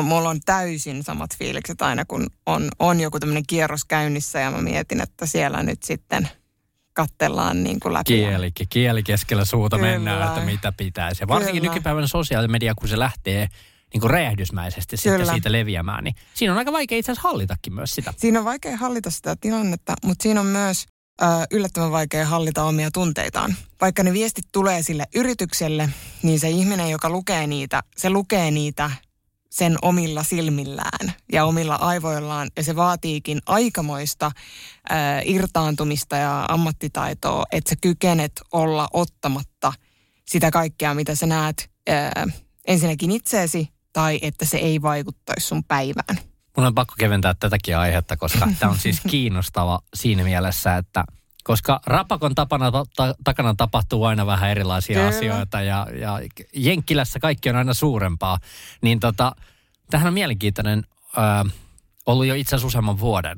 mulla 0.04 0.30
on 0.30 0.40
täysin 0.46 1.04
samat 1.04 1.38
fiilikset 1.38 1.82
aina, 1.82 2.06
kun 2.06 2.28
on, 2.46 2.70
on 2.80 3.00
joku 3.00 3.20
tämmöinen 3.20 3.48
kierros 3.48 3.86
käynnissä 3.86 4.40
ja 4.40 4.52
mä 4.52 4.62
mietin, 4.62 5.02
että 5.02 5.26
siellä 5.26 5.64
nyt 5.64 5.84
sitten– 5.84 6.30
kattellaan 6.94 7.64
niin 7.64 7.80
kuin 7.80 7.94
läpi. 7.94 8.04
Kieli, 8.04 8.52
kieli 8.70 9.04
keskellä 9.04 9.46
suuta 9.46 9.78
Kyllä. 9.78 9.92
mennään, 9.92 10.28
että 10.28 10.42
mitä 10.42 10.72
pitäisi. 10.72 11.24
Ja 11.24 11.28
varsinkin 11.28 11.62
Kyllä. 11.62 11.74
nykypäivänä 11.74 12.08
sosiaalinen 12.08 12.52
media, 12.52 12.74
kun 12.76 12.90
se 12.90 13.00
lähtee 13.00 13.48
niin 13.94 14.02
kuin 14.02 14.12
räjähdysmäisesti 14.12 14.98
Kyllä. 15.04 15.18
sitten 15.18 15.34
siitä 15.36 15.52
leviämään, 15.52 16.04
niin 16.04 16.16
siinä 16.34 16.52
on 16.54 16.58
aika 16.58 16.72
vaikea 16.72 16.98
itse 16.98 17.12
asiassa 17.12 17.28
hallitakin 17.30 17.74
myös 17.74 17.96
sitä. 17.96 18.14
Siinä 18.18 18.40
on 18.40 18.46
vaikea 18.46 18.78
hallita 18.78 19.10
sitä 19.10 19.36
tilannetta, 19.42 19.94
mutta 20.06 20.24
siinä 20.24 20.40
on 20.40 20.46
myös 20.46 20.86
ö, 21.22 21.26
yllättävän 21.52 21.92
vaikea 21.92 22.26
hallita 22.26 22.64
omia 22.64 22.92
tunteitaan. 22.92 23.56
Vaikka 23.82 24.04
ne 24.04 24.14
viestit 24.14 24.46
tulee 24.52 24.84
sille 24.84 25.06
yritykselle, 25.16 25.90
niin 26.24 26.40
se 26.40 26.50
ihminen, 26.50 26.92
joka 26.92 27.10
lukee 27.10 27.48
niitä, 27.48 27.84
se 27.98 28.10
lukee 28.10 28.52
niitä 28.52 28.92
sen 29.52 29.78
omilla 29.82 30.24
silmillään 30.24 31.14
ja 31.32 31.46
omilla 31.46 31.76
aivoillaan. 31.76 32.50
Ja 32.58 32.64
se 32.64 32.76
vaatiikin 32.76 33.42
aikamoista 33.46 34.26
äh, 34.26 35.22
irtaantumista 35.26 36.16
ja 36.16 36.46
ammattitaitoa, 36.50 37.46
että 37.52 37.70
sä 37.70 37.76
kykenet 37.82 38.42
olla 38.52 38.88
ottamatta 38.94 39.74
sitä 40.28 40.52
kaikkea, 40.52 40.94
mitä 40.94 41.16
sä 41.16 41.26
näet 41.26 41.70
äh, 41.90 42.34
ensinnäkin 42.68 43.12
itseesi 43.12 43.70
tai 43.94 44.20
että 44.22 44.46
se 44.46 44.58
ei 44.58 44.82
vaikuttaisi 44.82 45.48
sun 45.48 45.64
päivään. 45.64 46.18
Mun 46.58 46.68
on 46.68 46.76
pakko 46.76 46.94
keventää 46.98 47.34
tätäkin 47.34 47.78
aihetta, 47.78 48.18
koska 48.18 48.48
tämä 48.60 48.72
on 48.72 48.78
siis 48.78 49.02
kiinnostava 49.12 49.80
siinä 49.94 50.24
mielessä, 50.24 50.78
että 50.78 51.04
koska 51.44 51.80
rapakon 51.86 52.36
tapana, 52.36 52.72
ta, 52.72 53.16
takana 53.24 53.54
tapahtuu 53.58 54.04
aina 54.04 54.26
vähän 54.26 54.52
erilaisia 54.52 54.96
Kyllä. 54.96 55.10
asioita 55.10 55.62
ja, 55.62 55.88
ja 56.00 56.20
Jenkkilässä 56.56 57.20
kaikki 57.20 57.50
on 57.50 57.56
aina 57.56 57.74
suurempaa, 57.74 58.38
niin 58.82 59.00
tota, 59.00 59.36
tähän 59.90 60.08
on 60.08 60.14
mielenkiintoinen 60.14 60.84
äh, 61.18 61.54
ollut 62.06 62.26
jo 62.26 62.36
itse 62.36 62.56
asiassa 62.56 62.68
useamman 62.68 63.00
vuoden. 63.00 63.38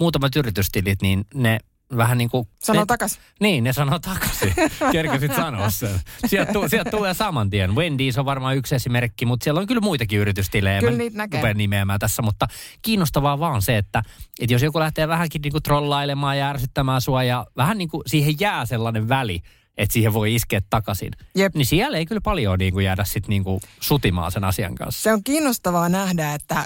Muutamat 0.00 0.36
yritystilit, 0.36 1.02
niin 1.02 1.24
ne 1.34 1.58
vähän 1.96 2.18
niin 2.18 2.30
kuin... 2.30 2.48
Sano 2.62 2.80
ne, 2.80 2.86
takas. 2.86 3.18
Niin, 3.40 3.64
ne 3.64 3.72
sanoo 3.72 3.98
takaisin. 3.98 4.54
Kerkesit 4.92 5.34
sanoa 5.34 5.70
sen. 5.70 6.00
Sieltä, 6.26 6.52
tu, 6.52 6.68
sieltä 6.68 6.90
tulee 6.90 7.14
saman 7.14 7.50
tien. 7.50 7.70
Wendy's 7.70 8.18
on 8.18 8.24
varmaan 8.24 8.56
yksi 8.56 8.74
esimerkki, 8.74 9.26
mutta 9.26 9.44
siellä 9.44 9.60
on 9.60 9.66
kyllä 9.66 9.80
muitakin 9.80 10.18
yritystilejä. 10.18 10.80
Kyllä 10.80 10.98
niitä 10.98 11.16
näkee. 11.16 11.54
nimeämään 11.54 12.00
tässä, 12.00 12.22
mutta 12.22 12.46
kiinnostavaa 12.82 13.38
vaan 13.38 13.62
se, 13.62 13.78
että, 13.78 14.02
että 14.40 14.54
jos 14.54 14.62
joku 14.62 14.78
lähtee 14.78 15.08
vähänkin 15.08 15.42
niin 15.42 15.52
kuin 15.52 15.62
trollailemaan 15.62 16.38
ja 16.38 16.50
ärsyttämään 16.50 17.00
sua 17.00 17.22
ja 17.22 17.46
vähän 17.56 17.78
niin 17.78 17.88
kuin 17.88 18.02
siihen 18.06 18.34
jää 18.40 18.66
sellainen 18.66 19.08
väli, 19.08 19.40
että 19.76 19.92
siihen 19.92 20.12
voi 20.12 20.34
iskeä 20.34 20.60
takaisin. 20.70 21.12
Jep. 21.34 21.54
Niin 21.54 21.66
siellä 21.66 21.98
ei 21.98 22.06
kyllä 22.06 22.20
paljon 22.20 22.58
niin 22.58 22.72
kuin 22.72 22.84
jäädä 22.84 23.04
sitten 23.04 23.28
niin 23.28 23.44
kuin 23.44 23.60
sutimaan 23.80 24.32
sen 24.32 24.44
asian 24.44 24.74
kanssa. 24.74 25.02
Se 25.02 25.12
on 25.12 25.24
kiinnostavaa 25.24 25.88
nähdä, 25.88 26.34
että 26.34 26.64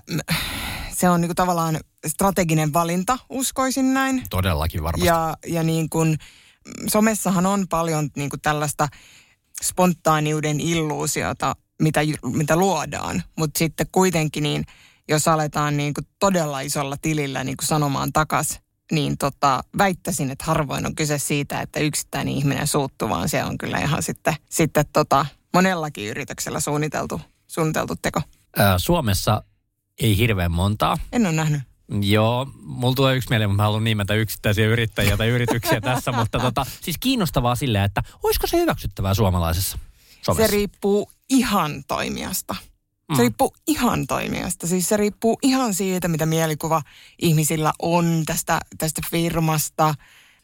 se 0.92 1.08
on 1.08 1.20
niin 1.20 1.28
kuin 1.28 1.36
tavallaan 1.36 1.80
strateginen 2.06 2.72
valinta, 2.72 3.18
uskoisin 3.28 3.94
näin. 3.94 4.22
Todellakin 4.30 4.82
varmasti. 4.82 5.06
Ja, 5.06 5.36
ja 5.46 5.62
niin 5.62 5.90
kuin, 5.90 6.18
somessahan 6.86 7.46
on 7.46 7.68
paljon 7.68 8.08
niin 8.16 8.30
kuin 8.30 8.40
tällaista 8.40 8.88
spontaaniuden 9.62 10.60
illuusiota, 10.60 11.56
mitä, 11.82 12.00
mitä 12.22 12.56
luodaan. 12.56 13.22
Mutta 13.38 13.58
sitten 13.58 13.86
kuitenkin 13.92 14.42
niin, 14.42 14.64
jos 15.08 15.28
aletaan 15.28 15.76
niin 15.76 15.94
kuin 15.94 16.06
todella 16.18 16.60
isolla 16.60 16.96
tilillä 16.96 17.44
niin 17.44 17.56
kuin 17.56 17.66
sanomaan 17.66 18.12
takas, 18.12 18.60
niin 18.92 19.18
tota, 19.18 19.64
väittäisin, 19.78 20.30
että 20.30 20.44
harvoin 20.44 20.86
on 20.86 20.94
kyse 20.94 21.18
siitä, 21.18 21.60
että 21.60 21.80
yksittäinen 21.80 22.34
ihminen 22.34 22.66
suuttuu, 22.66 23.08
vaan 23.08 23.28
se 23.28 23.44
on 23.44 23.58
kyllä 23.58 23.78
ihan 23.78 24.02
sitten, 24.02 24.34
sitten 24.50 24.84
tota, 24.92 25.26
monellakin 25.54 26.08
yrityksellä 26.08 26.60
suunniteltu, 26.60 27.20
suunniteltu 27.46 27.96
teko. 28.02 28.22
Ää, 28.56 28.78
Suomessa 28.78 29.42
ei 30.00 30.16
hirveän 30.16 30.52
montaa. 30.52 30.96
En 31.12 31.26
ole 31.26 31.34
nähnyt. 31.34 31.62
Joo, 32.00 32.46
mulla 32.62 32.94
tulee 32.94 33.16
yksi 33.16 33.30
mieleen, 33.30 33.50
mutta 33.50 33.62
mä 33.62 33.66
haluan 33.66 33.84
nimetä 33.84 34.14
yksittäisiä 34.14 34.66
yrittäjiä 34.66 35.16
tai 35.16 35.28
yrityksiä 35.28 35.80
tässä, 35.80 36.12
mutta 36.12 36.38
tota, 36.38 36.66
siis 36.80 36.96
kiinnostavaa 37.00 37.54
silleen, 37.54 37.84
että 37.84 38.02
olisiko 38.22 38.46
se 38.46 38.56
hyväksyttävää 38.56 39.14
suomalaisessa 39.14 39.78
somessa? 40.22 40.46
Se 40.46 40.56
riippuu 40.56 41.10
ihan 41.30 41.84
toimijasta. 41.88 42.54
Se 43.08 43.12
mm. 43.12 43.18
riippuu 43.18 43.54
ihan 43.66 44.06
toimijasta. 44.06 44.66
Siis 44.66 44.88
se 44.88 44.96
riippuu 44.96 45.38
ihan 45.42 45.74
siitä, 45.74 46.08
mitä 46.08 46.26
mielikuva 46.26 46.82
ihmisillä 47.22 47.72
on 47.82 48.22
tästä, 48.26 48.60
tästä 48.78 49.00
firmasta, 49.10 49.94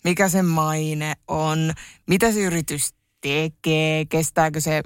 mikä 0.04 0.28
se 0.28 0.42
maine 0.42 1.14
on, 1.28 1.72
mitä 2.06 2.32
se 2.32 2.40
yritys 2.40 2.94
tekee, 3.24 4.04
kestääkö 4.04 4.60
se 4.60 4.82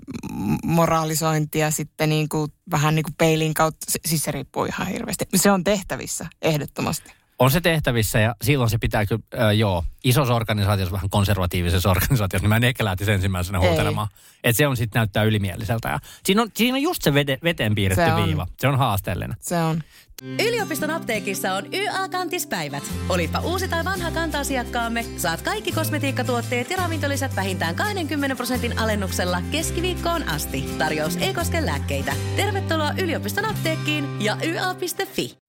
moraalisointia 0.64 1.70
sitten 1.70 2.08
niin 2.08 2.28
kuin, 2.28 2.52
vähän 2.70 2.94
niin 2.94 3.02
kuin 3.02 3.14
peilin 3.18 3.54
kautta. 3.54 3.86
Siis 4.06 4.24
se 4.24 4.30
riippuu 4.30 4.64
ihan 4.64 4.86
hirveästi. 4.86 5.24
Se 5.36 5.50
on 5.50 5.64
tehtävissä 5.64 6.26
ehdottomasti. 6.42 7.17
On 7.38 7.50
se 7.50 7.60
tehtävissä 7.60 8.18
ja 8.18 8.34
silloin 8.42 8.70
se 8.70 8.78
pitää 8.78 9.06
kyllä, 9.06 9.22
äh, 9.40 9.56
joo, 9.56 9.84
isossa 10.04 10.34
organisaatiossa, 10.34 10.92
vähän 10.92 11.10
konservatiivisessa 11.10 11.90
organisaatiossa, 11.96 12.44
niin 12.44 12.48
mä 12.48 12.56
en 12.56 12.64
ehkä 12.64 12.84
lähtisi 12.84 13.12
ensimmäisenä 13.12 13.60
huutelemaan. 13.60 14.08
Että 14.44 14.56
se 14.56 14.66
on 14.66 14.76
sitten 14.76 15.00
näyttää 15.00 15.22
ylimieliseltä. 15.24 15.88
Ja 15.88 15.98
siinä, 16.24 16.42
on, 16.42 16.48
siinä 16.54 16.76
on 16.76 16.82
just 16.82 17.02
se 17.02 17.14
vede, 17.14 17.38
veteen 17.42 17.74
piirretty 17.74 18.04
se 18.04 18.26
viiva. 18.26 18.46
Se 18.58 18.68
on 18.68 18.78
haasteellinen. 18.78 19.36
Se 19.40 19.56
on. 19.56 19.82
Yliopiston 20.22 20.90
apteekissa 20.90 21.54
on 21.54 21.64
YA-kantispäivät. 21.74 22.82
Olipa 23.08 23.40
uusi 23.40 23.68
tai 23.68 23.84
vanha 23.84 24.10
kanta-asiakkaamme, 24.10 25.04
saat 25.16 25.42
kaikki 25.42 25.72
kosmetiikkatuotteet 25.72 26.70
ja 26.70 26.76
ravintolisät 26.76 27.36
vähintään 27.36 27.74
20 27.74 28.36
prosentin 28.36 28.78
alennuksella 28.78 29.42
keskiviikkoon 29.50 30.28
asti. 30.28 30.64
Tarjous 30.78 31.16
ei 31.16 31.34
koske 31.34 31.66
lääkkeitä. 31.66 32.12
Tervetuloa 32.36 32.92
yliopiston 33.02 33.44
apteekkiin 33.44 34.20
ja 34.20 34.36
YA.fi. 34.44 35.47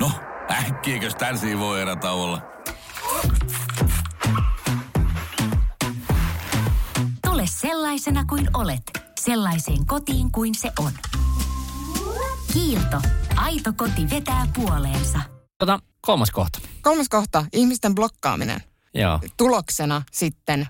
No, 0.00 0.10
äkkiäkös 0.50 1.14
tän 1.14 1.36
voi 1.58 1.80
erä 1.80 1.96
olla? 2.10 2.42
Tule 7.26 7.42
sellaisena 7.46 8.24
kuin 8.24 8.50
olet, 8.54 8.82
sellaiseen 9.20 9.86
kotiin 9.86 10.32
kuin 10.32 10.54
se 10.54 10.72
on. 10.78 10.92
Kiilto. 12.52 13.02
Aito 13.36 13.72
koti 13.76 14.10
vetää 14.10 14.46
puoleensa. 14.54 15.18
Tota, 15.58 15.78
kolmas 16.00 16.30
kohta. 16.30 16.58
Kolmas 16.82 17.08
kohta, 17.08 17.44
ihmisten 17.52 17.94
blokkaaminen. 17.94 18.60
Joo. 18.94 19.20
Tuloksena 19.36 20.02
sitten 20.12 20.66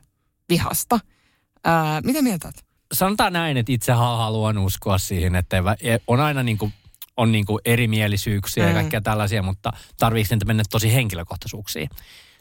vihasta. 0.48 1.00
Ää, 1.64 2.00
mitä 2.00 2.22
mieltä 2.22 2.48
olet? 2.48 2.69
Sanotaan 2.92 3.32
näin, 3.32 3.56
että 3.56 3.72
itse 3.72 3.92
haluan 3.92 4.58
uskoa 4.58 4.98
siihen, 4.98 5.34
että 5.34 5.56
e, 5.80 5.98
on 6.06 6.20
aina 6.20 6.42
niin 6.42 6.58
kuin, 6.58 6.72
on 7.16 7.32
niin 7.32 7.46
kuin 7.46 7.60
erimielisyyksiä 7.64 8.64
mm. 8.64 8.68
ja 8.68 8.74
kaikkea 8.74 9.00
tällaisia, 9.00 9.42
mutta 9.42 9.72
tarvitsisi 9.98 10.34
niitä 10.34 10.44
mennä 10.44 10.62
tosi 10.70 10.94
henkilökohtaisuuksiin. 10.94 11.90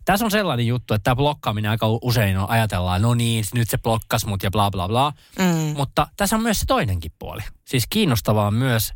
Tässä 0.06 0.26
on 0.26 0.32
sellainen 0.32 0.68
juttu, 0.68 0.94
että 0.94 1.04
tämä 1.04 1.16
blokkaaminen 1.16 1.72
aika 1.72 1.88
usein 2.02 2.38
on, 2.38 2.50
ajatellaan, 2.50 3.02
no 3.02 3.14
niin, 3.14 3.44
nyt 3.54 3.70
se 3.70 3.78
blokkas 3.78 4.26
mut 4.26 4.44
ja 4.44 4.52
bla 4.52 4.72
bla 4.72 4.88
bla. 4.88 5.14
Mm. 5.40 5.78
Mutta 5.78 6.08
tässä 6.18 6.36
on 6.36 6.44
myös 6.44 6.60
se 6.60 6.66
toinenkin 6.66 7.12
puoli. 7.20 7.42
Siis 7.66 7.84
kiinnostavaa 7.90 8.52
myös, 8.52 8.94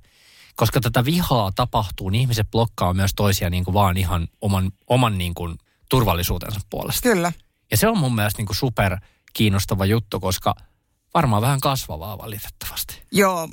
koska 0.55 0.79
tätä 0.81 1.05
vihaa 1.05 1.51
tapahtuu, 1.55 2.09
niin 2.09 2.21
ihmiset 2.21 2.51
blokkaa 2.51 2.93
myös 2.93 3.11
toisia 3.15 3.49
niin 3.49 3.63
kuin 3.63 3.73
vaan 3.73 3.97
ihan 3.97 4.27
oman, 4.41 4.71
oman 4.87 5.17
niin 5.17 5.33
kuin 5.33 5.57
turvallisuutensa 5.89 6.59
puolesta. 6.69 7.09
Kyllä. 7.09 7.31
Ja 7.71 7.77
se 7.77 7.87
on 7.87 7.97
mun 7.97 8.15
mielestä 8.15 8.39
niin 8.39 8.47
kuin 8.47 8.57
super 8.57 8.97
kiinnostava 9.33 9.85
juttu, 9.85 10.19
koska– 10.19 10.55
varmaan 11.13 11.41
vähän 11.41 11.59
kasvavaa 11.59 12.17
valitettavasti. 12.17 13.01
Joo, 13.11 13.49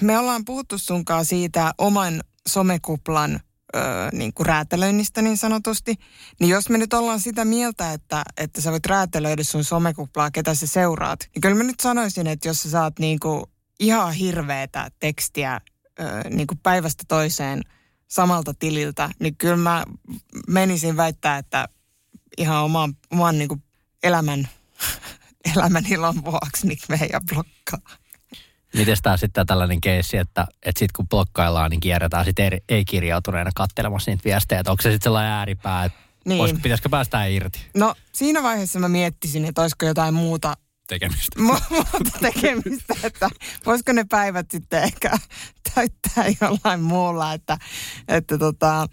me 0.00 0.18
ollaan 0.18 0.44
puhuttu 0.44 0.78
sunkaan 0.78 1.24
siitä 1.24 1.74
oman 1.78 2.20
somekuplan 2.48 3.40
ö, 3.76 3.78
niin 4.12 4.34
kuin 4.34 4.46
räätälöinnistä 4.46 5.22
niin 5.22 5.36
sanotusti. 5.36 5.94
Niin 6.40 6.50
jos 6.50 6.68
me 6.68 6.78
nyt 6.78 6.94
ollaan 6.94 7.20
sitä 7.20 7.44
mieltä, 7.44 7.92
että, 7.92 8.22
että 8.36 8.60
sä 8.60 8.70
voit 8.70 8.86
räätälöidä 8.86 9.44
sun 9.44 9.64
somekuplaa, 9.64 10.30
ketä 10.30 10.54
sä 10.54 10.66
seuraat, 10.66 11.20
niin 11.34 11.40
kyllä 11.40 11.54
mä 11.54 11.62
nyt 11.62 11.80
sanoisin, 11.80 12.26
että 12.26 12.48
jos 12.48 12.62
sä 12.62 12.70
saat 12.70 12.98
niin 12.98 13.20
kuin 13.20 13.44
ihan 13.80 14.12
hirveätä 14.12 14.90
tekstiä 15.00 15.60
ö, 16.00 16.28
niin 16.30 16.46
kuin 16.46 16.58
päivästä 16.62 17.04
toiseen 17.08 17.62
samalta 18.08 18.54
tililtä, 18.54 19.10
niin 19.20 19.36
kyllä 19.36 19.56
mä 19.56 19.84
menisin 20.48 20.96
väittää, 20.96 21.38
että 21.38 21.68
ihan 22.38 22.64
oman, 22.64 22.96
oman 23.10 23.38
niin 23.38 23.48
kuin 23.48 23.62
elämän 24.02 24.48
elämän 25.56 25.84
ilon 25.88 26.24
vuoksi, 26.24 26.66
niin 26.66 26.78
meidän 26.88 27.20
blokkaa. 27.34 27.96
Miten 28.74 28.96
tämä 29.02 29.16
sitten 29.16 29.46
tällainen 29.46 29.80
keissi, 29.80 30.16
että, 30.16 30.46
että 30.62 30.78
sitten 30.78 30.92
kun 30.96 31.08
blokkaillaan, 31.08 31.70
niin 31.70 31.80
kierretään 31.80 32.24
sitten 32.24 32.60
ei-kirjautuneena 32.68 33.50
katselemassa 33.54 34.10
niitä 34.10 34.24
viestejä. 34.24 34.60
Että 34.60 34.70
onko 34.70 34.82
se 34.82 34.90
sitten 34.90 35.04
sellainen 35.04 35.32
ääripää, 35.32 35.84
että 35.84 35.98
Niin. 36.24 36.40
Olisiko, 36.40 36.60
pitäisikö 36.62 36.88
päästä 36.88 37.24
irti 37.26 37.60
No 37.74 37.94
siinä 38.12 38.42
vaiheessa 38.42 38.78
mä 38.78 38.88
miettisin, 38.88 39.44
että 39.44 39.62
olisiko 39.62 39.86
jotain 39.86 40.14
muuta 40.14 40.54
tekemistä? 40.88 41.40
mu- 41.40 41.62
muuta 41.74 42.18
tekemistä, 42.20 42.94
että 43.02 43.30
voisiko 43.66 43.92
ne 43.92 44.04
päivät 44.10 44.50
sitten 44.50 44.82
ehkä 44.82 45.10
täyttää 45.74 46.24
jollain 46.40 46.80
muulla, 46.82 47.32
että, 47.32 47.58
että 48.08 48.38
tota, 48.38 48.86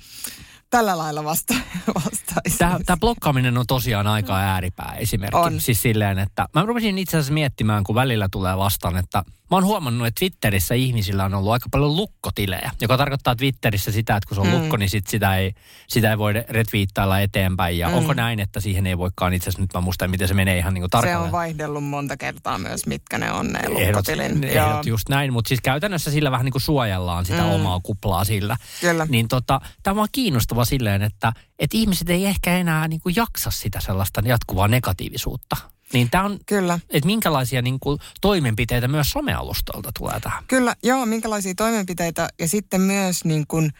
tällä 0.71 0.97
lailla 0.97 1.23
vasta, 1.23 1.53
vastaisin. 1.95 2.57
Tämä, 2.57 2.79
tämä 2.85 2.97
blokkaaminen 2.97 3.57
on 3.57 3.67
tosiaan 3.67 4.07
aika 4.07 4.37
ääripää 4.37 4.95
esimerkki. 4.97 5.37
On. 5.37 5.61
Siis 5.61 5.81
silleen, 5.81 6.19
että 6.19 6.47
mä 6.55 6.65
rupesin 6.65 6.97
itse 6.97 7.17
asiassa 7.17 7.33
miettimään, 7.33 7.83
kun 7.83 7.95
välillä 7.95 8.27
tulee 8.31 8.57
vastaan, 8.57 8.97
että 8.97 9.23
mä 9.51 9.57
oon 9.57 9.65
huomannut, 9.65 10.07
että 10.07 10.19
Twitterissä 10.19 10.73
ihmisillä 10.75 11.25
on 11.25 11.33
ollut 11.33 11.51
aika 11.51 11.69
paljon 11.71 11.95
lukkotilejä, 11.95 12.71
joka 12.81 12.97
tarkoittaa 12.97 13.35
Twitterissä 13.35 13.91
sitä, 13.91 14.15
että 14.15 14.27
kun 14.27 14.35
se 14.35 14.41
on 14.41 14.47
mm. 14.47 14.53
lukko, 14.53 14.77
niin 14.77 14.89
sit 14.89 15.07
sitä, 15.07 15.35
ei, 15.35 15.53
sitä 15.87 16.11
ei 16.11 16.17
voi 16.17 16.33
retviittailla 16.49 17.19
eteenpäin. 17.19 17.77
Ja 17.77 17.89
mm. 17.89 17.93
onko 17.95 18.13
näin, 18.13 18.39
että 18.39 18.59
siihen 18.59 18.87
ei 18.87 18.97
voikaan 18.97 19.33
itse 19.33 19.43
asiassa, 19.49 19.61
nyt 19.61 19.73
mä 19.73 19.81
muistan, 19.81 20.11
miten 20.11 20.27
se 20.27 20.33
menee 20.33 20.57
ihan 20.57 20.73
niin 20.73 20.81
kuin 20.81 20.89
Se 20.89 20.91
tarkalleen. 20.91 21.25
on 21.25 21.31
vaihdellut 21.31 21.83
monta 21.83 22.17
kertaa 22.17 22.57
myös, 22.57 22.85
mitkä 22.85 23.17
ne 23.17 23.31
on 23.31 23.47
ne 23.47 23.59
Ehdot, 23.59 23.77
lukkotilin. 23.77 24.43
ehdot 24.43 24.85
just 24.85 25.09
näin, 25.09 25.33
mutta 25.33 25.47
siis 25.49 25.61
käytännössä 25.61 26.11
sillä 26.11 26.31
vähän 26.31 26.45
niin 26.45 26.51
kuin 26.51 26.61
suojellaan 26.61 27.25
sitä 27.25 27.41
mm. 27.43 27.49
omaa 27.49 27.79
kuplaa 27.83 28.23
sillä. 28.23 28.57
Kyllä. 28.81 29.07
Niin 29.09 29.27
tota, 29.27 29.61
tämä 29.83 30.01
on 30.01 30.07
kiinnostava 30.11 30.65
silleen, 30.65 31.01
että, 31.01 31.33
että 31.59 31.77
ihmiset 31.77 32.09
ei 32.09 32.25
ehkä 32.25 32.57
enää 32.57 32.87
niin 32.87 33.01
kuin 33.01 33.15
jaksa 33.15 33.51
sitä 33.51 33.79
sellaista 33.79 34.21
jatkuvaa 34.25 34.67
negatiivisuutta. 34.67 35.55
Niin 35.93 36.09
tämä 36.09 36.23
on, 36.23 36.39
Kyllä. 36.45 36.79
että 36.89 37.07
minkälaisia 37.07 37.61
niin 37.61 37.79
kuin 37.79 37.99
toimenpiteitä 38.21 38.87
myös 38.87 39.09
somealustolta 39.09 39.91
tulee 39.99 40.19
tähän. 40.19 40.43
Kyllä, 40.47 40.75
joo, 40.83 41.05
minkälaisia 41.05 41.53
toimenpiteitä 41.55 42.29
ja 42.39 42.47
sitten 42.47 42.81
myös 42.81 43.25
niin 43.25 43.47
kuin, 43.47 43.71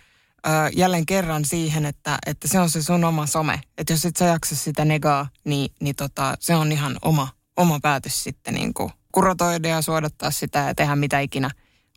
äh, 0.48 0.72
jälleen 0.75 1.06
kerran 1.06 1.46
siihen, 1.46 1.86
että, 1.86 2.18
että 2.25 2.48
se 2.48 2.60
on 2.60 2.70
se 2.70 2.84
sun 2.84 3.03
oma 3.03 3.25
some. 3.25 3.62
Että 3.77 3.94
jos 3.94 4.06
et 4.06 4.15
sä 4.15 4.25
jaksa 4.25 4.56
sitä 4.56 4.86
negaa, 4.86 5.27
niin, 5.44 5.74
niin 5.82 5.96
tota, 5.96 6.36
se 6.39 6.56
on 6.56 6.72
ihan 6.72 6.98
oma, 7.01 7.27
oma 7.58 7.80
päätös 7.80 8.24
sitten 8.24 8.53
niin 8.53 8.74
kuin 8.74 8.91
kuratoida 9.12 9.68
ja 9.68 9.82
suodattaa 9.82 10.32
sitä 10.32 10.60
ja 10.60 10.75
tehdä 10.75 10.96
mitä 10.96 11.20
ikinä 11.20 11.50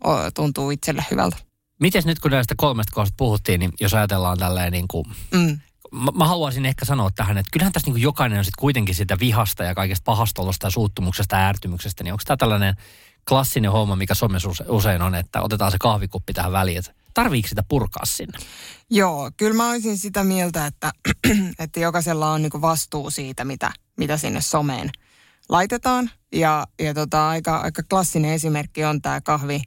o, 0.05 0.31
tuntuu 0.35 0.71
itselle 0.71 1.05
hyvältä. 1.11 1.37
Miten 1.81 2.03
nyt 2.07 2.19
kun 2.19 2.31
näistä 2.31 2.55
kolmesta 2.57 2.95
kohdasta 2.95 3.15
puhuttiin, 3.17 3.61
niin 3.61 3.71
jos 3.81 3.95
ajatellaan 3.95 4.39
tälleen 4.39 4.73
niin 4.73 4.89
kuin, 4.89 5.05
Mm. 5.35 5.59
Mä, 5.95 6.11
mä 6.15 6.27
haluaisin 6.29 6.67
ehkä 6.67 6.85
sanoa 6.85 7.11
tähän, 7.11 7.39
että 7.39 7.51
kyllähän 7.53 7.73
tässä 7.73 7.91
niin 7.91 8.03
jokainen 8.03 8.39
on 8.39 8.45
sitten 8.45 8.61
kuitenkin 8.61 8.95
sitä 8.95 9.19
vihasta 9.21 9.65
ja 9.65 9.75
kaikesta 9.75 10.05
pahastolosta 10.05 10.67
ja 10.67 10.71
suuttumuksesta 10.71 11.37
ja 11.37 11.49
ärtymyksestä, 11.49 12.05
niin 12.05 12.13
onko 12.13 12.23
tämä 12.27 12.37
tällainen 12.37 12.75
klassinen 13.29 13.73
homma, 13.73 13.97
mikä 13.97 14.15
somessa 14.15 14.49
use- 14.49 14.65
usein 14.69 15.03
on, 15.03 15.15
että 15.15 15.43
otetaan 15.43 15.71
se 15.71 15.77
kahvikuppi 15.81 16.33
tähän 16.33 16.53
väliin, 16.53 16.79
että 16.79 16.95
tarviiko 17.15 17.49
sitä 17.49 17.63
purkaa 17.69 18.05
sinne? 18.05 18.39
Joo, 18.91 19.31
kyllä 19.37 19.55
mä 19.55 19.71
olisin 19.71 19.99
sitä 19.99 20.25
mieltä, 20.25 20.67
että, 20.67 20.93
että 21.59 21.81
jokaisella 21.81 22.31
on 22.31 22.43
niin 22.43 22.61
vastuu 22.61 23.11
siitä, 23.11 23.45
mitä, 23.45 23.73
mitä 23.97 24.17
sinne 24.17 24.41
someen 24.41 24.91
laitetaan. 25.49 26.11
Ja, 26.33 26.67
ja 26.79 26.95
tota, 26.95 27.29
aika, 27.29 27.57
aika 27.57 27.83
klassinen 27.83 28.33
esimerkki 28.33 28.85
on 28.85 29.03
tämä 29.03 29.21
kahvi, 29.21 29.63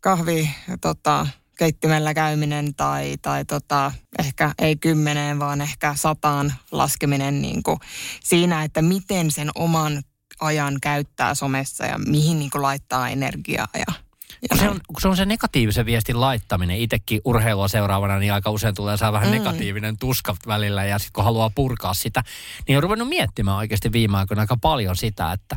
kahvi 0.00 0.50
tota, 0.80 1.26
keittimellä 1.58 2.14
käyminen 2.14 2.74
tai, 2.74 3.14
tai 3.22 3.44
tota, 3.44 3.92
ehkä 4.18 4.52
ei 4.58 4.76
kymmeneen, 4.76 5.38
vaan 5.38 5.60
ehkä 5.60 5.94
sataan 5.96 6.54
laskeminen 6.72 7.42
niin 7.42 7.62
kuin 7.62 7.78
siinä, 8.20 8.64
että 8.64 8.82
miten 8.82 9.30
sen 9.30 9.50
oman 9.54 10.02
ajan 10.40 10.78
käyttää 10.82 11.34
somessa 11.34 11.86
ja 11.86 11.98
mihin 11.98 12.38
niin 12.38 12.50
kuin 12.50 12.62
laittaa 12.62 13.08
energiaa. 13.08 13.68
Ja, 13.74 13.94
ja 14.42 14.48
Kun 14.48 14.58
se, 14.58 14.68
on, 14.68 14.80
kun 14.86 15.00
se 15.00 15.08
on 15.08 15.16
se 15.16 15.24
negatiivisen 15.24 15.86
viestin 15.86 16.20
laittaminen, 16.20 16.76
itsekin 16.76 17.20
urheilua 17.24 17.68
seuraavana, 17.68 18.18
niin 18.18 18.32
aika 18.32 18.50
usein 18.50 18.74
tulee 18.74 18.96
saa 18.96 19.12
vähän 19.12 19.28
mm. 19.28 19.32
negatiivinen 19.32 19.98
tuska 19.98 20.36
välillä 20.46 20.84
ja 20.84 20.98
sitten 20.98 21.12
kun 21.12 21.24
haluaa 21.24 21.50
purkaa 21.54 21.94
sitä, 21.94 22.22
niin 22.68 22.76
on 22.76 22.82
ruvennut 22.82 23.08
miettimään 23.08 23.56
oikeasti 23.56 23.92
viime 23.92 24.18
aikoina 24.18 24.40
aika 24.40 24.56
paljon 24.56 24.96
sitä, 24.96 25.32
että 25.32 25.56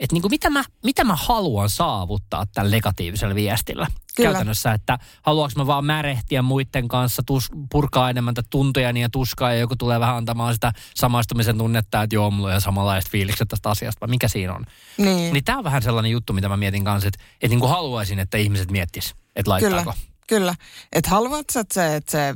että 0.00 0.14
niin 0.14 0.22
kuin 0.22 0.30
mitä, 0.30 0.50
mä, 0.50 0.64
mitä 0.84 1.04
mä 1.04 1.16
haluan 1.16 1.70
saavuttaa 1.70 2.46
tällä 2.54 2.70
negatiivisella 2.70 3.34
viestillä. 3.34 3.86
Kyllä. 4.16 4.30
Käytännössä, 4.30 4.72
että 4.72 4.98
haluanko 5.22 5.52
mä 5.56 5.66
vaan 5.66 5.84
märehtiä 5.84 6.42
muiden 6.42 6.88
kanssa, 6.88 7.22
tus, 7.26 7.48
purkaa 7.70 8.10
enemmän 8.10 8.34
tätä 8.34 8.48
tuntojani 8.50 9.00
ja 9.00 9.08
tuskaa 9.10 9.52
ja 9.52 9.58
joku 9.58 9.76
tulee 9.76 10.00
vähän 10.00 10.16
antamaan 10.16 10.54
sitä 10.54 10.72
samaistumisen 10.94 11.58
tunnetta, 11.58 12.02
että 12.02 12.16
joo, 12.16 12.30
mulla 12.30 12.54
on 12.54 12.60
samanlaiset 12.60 13.10
fiilikset 13.10 13.48
tästä 13.48 13.70
asiasta, 13.70 14.00
vai 14.00 14.08
mikä 14.08 14.28
siinä 14.28 14.54
on. 14.54 14.64
niin. 14.98 15.32
Niin 15.32 15.44
tämä 15.44 15.58
on 15.58 15.64
vähän 15.64 15.82
sellainen 15.82 16.12
juttu, 16.12 16.32
mitä 16.32 16.48
mä 16.48 16.56
mietin 16.56 16.84
kanssa, 16.84 17.08
että, 17.08 17.24
että 17.34 17.48
niin 17.48 17.60
kuin 17.60 17.70
haluaisin, 17.70 18.18
että 18.18 18.38
ihmiset 18.38 18.70
miettis, 18.70 19.14
että 19.36 19.50
laittaako. 19.50 19.92
Kyllä, 19.92 19.94
kyllä. 20.26 20.54
Että 20.92 21.10
haluat 21.10 21.50
sä, 21.52 21.60
että 21.60 21.74
se, 21.74 21.96
että 21.96 22.10
se 22.10 22.34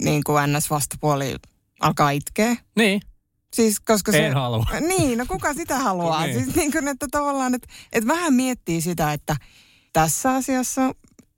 niin 0.00 0.24
kuin 0.24 0.42
NS-vastapuoli 0.52 1.36
alkaa 1.80 2.10
itkeä? 2.10 2.56
Niin. 2.76 3.00
Siis 3.56 3.80
koska 3.80 4.12
se... 4.12 4.26
En 4.26 4.34
halua. 4.34 4.66
Niin, 4.98 5.18
no 5.18 5.26
kuka 5.28 5.54
sitä 5.54 5.78
haluaa? 5.78 6.26
Niin. 6.26 6.44
Siis 6.44 6.56
niin 6.56 6.72
kuin, 6.72 6.88
että 6.88 7.06
tavallaan, 7.10 7.54
että, 7.54 7.68
että 7.92 8.08
vähän 8.08 8.34
miettii 8.34 8.80
sitä, 8.80 9.12
että 9.12 9.36
tässä 9.92 10.34
asiassa 10.34 10.94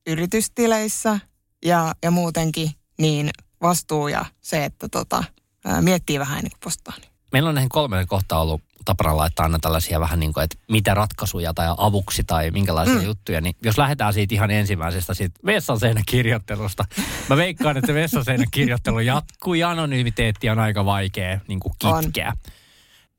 yritystileissä 0.07 1.21
ja, 1.65 1.95
ja 2.03 2.11
muutenkin 2.11 2.71
niin 2.99 3.31
vastuu 3.63 4.09
ja 4.09 4.25
se, 4.41 4.65
että 4.65 4.89
tota, 4.89 5.25
ää, 5.65 5.83
miettii 5.83 6.19
vähän 6.19 6.39
ennen 6.39 6.51
kuin 6.51 6.61
postaa. 6.65 6.95
Niin. 7.01 7.11
Meillä 7.33 7.49
on 7.49 7.55
näihin 7.55 7.69
kolmeen 7.69 8.07
kohtaan 8.07 8.43
ollut 8.43 8.61
tapana 8.85 9.17
laittaa 9.17 9.45
aina 9.45 9.59
tällaisia 9.59 10.01
vähän 10.01 10.21
niin 10.21 10.33
kuin, 10.33 10.45
että 10.45 10.57
mitä 10.71 10.95
ratkaisuja 10.95 11.55
tai 11.55 11.75
avuksi 11.77 12.25
tai 12.25 12.51
minkälaisia 12.51 12.95
mm. 12.95 13.05
juttuja. 13.05 13.41
Niin 13.41 13.57
jos 13.63 13.79
lähdetään 13.79 14.13
siitä 14.13 14.35
ihan 14.35 14.51
ensimmäisestä, 14.51 15.15
siitä 15.15 15.41
vessan 15.47 15.79
kirjoittelusta. 16.07 16.85
Mä 17.29 17.37
veikkaan, 17.37 17.77
että 17.77 17.95
vessan 17.95 18.25
kirjoittelu 18.51 19.01
jatkuu 19.01 19.55
ja 19.55 19.71
anonymiteetti 19.71 20.51
on 20.51 20.59
aika 20.59 20.85
vaikea 20.85 21.41
niin 21.49 21.61
kuin 21.61 21.73
kitkeä. 21.79 22.33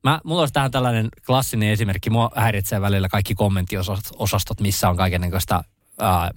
Mä, 0.04 0.22
mulla 0.24 0.42
olisi 0.42 0.54
tähän 0.54 0.72
tällainen 0.72 1.10
klassinen 1.26 1.70
esimerkki. 1.70 2.10
Mua 2.10 2.32
häiritsee 2.36 2.82
välillä 2.82 3.10
kaikki 3.10 3.36
kommenttiosastot, 3.36 4.62
missä 4.62 4.90
on 4.90 4.98
kaikenlaista 4.98 5.64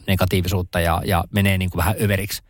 negatiivisuutta 0.06 0.80
ja, 0.80 1.02
ja 1.04 1.24
menee 1.30 1.58
niin 1.58 1.70
kuin 1.70 1.78
vähän 1.78 1.94
överiksi. 2.02 2.42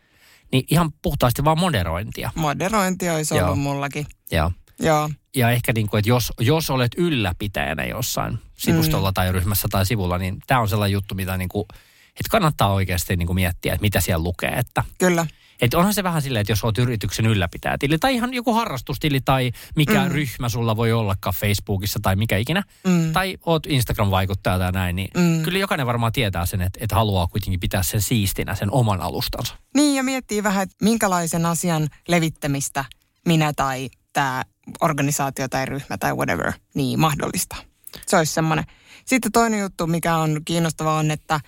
Niin 0.51 0.63
ihan 0.69 0.91
puhtaasti 1.01 1.43
vaan 1.43 1.59
moderointia. 1.59 2.31
Moderointi 2.35 3.09
olisi 3.09 3.35
Joo. 3.35 3.45
ollut 3.45 3.59
mullakin. 3.59 4.05
Joo. 4.31 4.51
Joo, 4.79 5.09
ja 5.37 5.51
ehkä 5.51 5.73
niin 5.73 5.87
kuin, 5.87 5.99
että 5.99 6.09
jos, 6.09 6.33
jos 6.39 6.69
olet 6.69 6.91
ylläpitäjänä 6.97 7.83
jossain 7.83 8.39
sivustolla 8.57 9.11
mm. 9.11 9.13
tai 9.13 9.31
ryhmässä 9.31 9.67
tai 9.71 9.85
sivulla, 9.85 10.17
niin 10.17 10.37
tämä 10.47 10.61
on 10.61 10.69
sellainen 10.69 10.93
juttu, 10.93 11.15
mitä 11.15 11.37
niin 11.37 11.49
kuin, 11.49 11.65
että 12.07 12.29
kannattaa 12.31 12.73
oikeasti 12.73 13.15
niin 13.15 13.27
kuin 13.27 13.35
miettiä, 13.35 13.73
että 13.73 13.81
mitä 13.81 14.01
siellä 14.01 14.23
lukee. 14.23 14.49
Että, 14.49 14.83
kyllä. 14.97 15.27
että 15.61 15.77
onhan 15.77 15.93
se 15.93 16.03
vähän 16.03 16.21
silleen, 16.21 16.41
että 16.41 16.51
jos 16.51 16.63
olet 16.63 16.77
yrityksen 16.77 17.25
ylläpitäjätili 17.25 17.97
tai 17.97 18.15
ihan 18.15 18.33
joku 18.33 18.53
harrastustili 18.53 19.21
tai 19.21 19.51
mikä 19.75 20.05
mm. 20.05 20.11
ryhmä 20.11 20.49
sulla 20.49 20.75
voi 20.75 20.91
ollakaan 20.91 21.35
Facebookissa 21.39 21.99
tai 22.01 22.15
mikä 22.15 22.37
ikinä, 22.37 22.63
Mm. 22.87 23.13
tai 23.13 23.37
oot 23.45 23.65
Instagram-vaikuttaja 23.65 24.59
tai 24.59 24.71
näin, 24.71 24.95
niin 24.95 25.09
mm. 25.17 25.43
kyllä 25.43 25.59
jokainen 25.59 25.87
varmaan 25.87 26.11
tietää 26.11 26.45
sen, 26.45 26.61
että, 26.61 26.79
että 26.81 26.95
haluaa 26.95 27.27
kuitenkin 27.27 27.59
pitää 27.59 27.83
sen 27.83 28.01
siistinä, 28.01 28.55
sen 28.55 28.71
oman 28.71 29.01
alustansa. 29.01 29.55
Niin, 29.75 29.95
ja 29.95 30.03
miettii 30.03 30.43
vähän, 30.43 30.63
että 30.63 30.75
minkälaisen 30.81 31.45
asian 31.45 31.87
levittämistä 32.07 32.85
minä 33.25 33.53
tai 33.55 33.89
tämä 34.13 34.43
organisaatio 34.81 35.47
tai 35.47 35.65
ryhmä 35.65 35.97
tai 35.97 36.13
whatever 36.13 36.53
niin 36.73 36.99
mahdollistaa. 36.99 37.59
Se 38.07 38.17
olisi 38.17 38.33
semmoinen. 38.33 38.65
Sitten 39.05 39.31
toinen 39.31 39.59
juttu, 39.59 39.87
mikä 39.87 40.15
on 40.15 40.41
kiinnostava 40.45 40.97
on, 40.97 41.11
että 41.11 41.39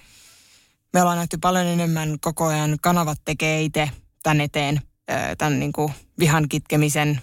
me 0.93 1.01
ollaan 1.01 1.17
nähty 1.17 1.37
paljon 1.37 1.65
enemmän 1.65 2.17
koko 2.21 2.45
ajan 2.45 2.77
kanavat 2.81 3.21
tekee 3.25 3.61
itse 3.61 3.89
tämän 4.23 4.41
eteen, 4.41 4.81
tämän 5.37 5.59
niin 5.59 5.71
kuin 5.71 5.93
vihan 6.19 6.49
kitkemisen 6.49 7.21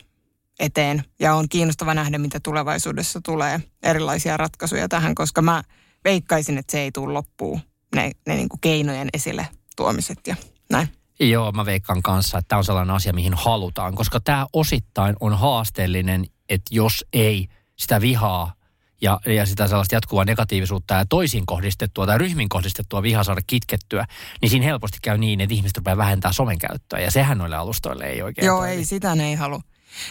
eteen. 0.58 1.04
Ja 1.20 1.34
on 1.34 1.48
kiinnostava 1.48 1.94
nähdä, 1.94 2.18
mitä 2.18 2.40
tulevaisuudessa 2.42 3.20
tulee 3.24 3.60
erilaisia 3.82 4.36
ratkaisuja 4.36 4.88
tähän, 4.88 5.14
koska 5.14 5.42
mä 5.42 5.62
veikkaisin, 6.04 6.58
että 6.58 6.72
se 6.72 6.80
ei 6.80 6.92
tule 6.92 7.12
loppuun, 7.12 7.60
ne, 7.94 8.10
ne 8.26 8.34
niin 8.36 8.48
kuin 8.48 8.60
keinojen 8.60 9.08
esille 9.12 9.48
tuomiset 9.76 10.26
ja 10.26 10.36
näin. 10.70 10.88
Joo, 11.20 11.52
mä 11.52 11.66
veikkaan 11.66 12.02
kanssa, 12.02 12.38
että 12.38 12.48
tämä 12.48 12.58
on 12.58 12.64
sellainen 12.64 12.96
asia, 12.96 13.12
mihin 13.12 13.34
halutaan, 13.34 13.94
koska 13.94 14.20
tämä 14.20 14.46
osittain 14.52 15.16
on 15.20 15.38
haasteellinen, 15.38 16.26
että 16.48 16.74
jos 16.74 17.04
ei 17.12 17.48
sitä 17.76 18.00
vihaa 18.00 18.52
ja, 19.00 19.20
ja 19.26 19.46
sitä 19.46 19.68
sellaista 19.68 19.94
jatkuvaa 19.94 20.24
negatiivisuutta 20.24 20.94
ja 20.94 21.06
toisin 21.08 21.46
kohdistettua 21.46 22.06
tai 22.06 22.18
ryhmin 22.18 22.48
kohdistettua 22.48 23.02
vihaa 23.02 23.24
saada 23.24 23.40
kitkettyä, 23.46 24.06
niin 24.42 24.50
siinä 24.50 24.66
helposti 24.66 24.98
käy 25.02 25.18
niin, 25.18 25.40
että 25.40 25.54
ihmiset 25.54 25.76
rupeaa 25.76 25.96
vähentää 25.96 26.32
somen 26.32 26.58
käyttöä 26.58 26.98
ja 27.00 27.10
sehän 27.10 27.38
noille 27.38 27.56
alustoille 27.56 28.04
ei 28.04 28.22
oikein 28.22 28.46
Joo, 28.46 28.58
toimi. 28.58 28.72
ei, 28.72 28.84
sitä 28.84 29.14
ne 29.14 29.28
ei 29.28 29.34
halua. 29.34 29.60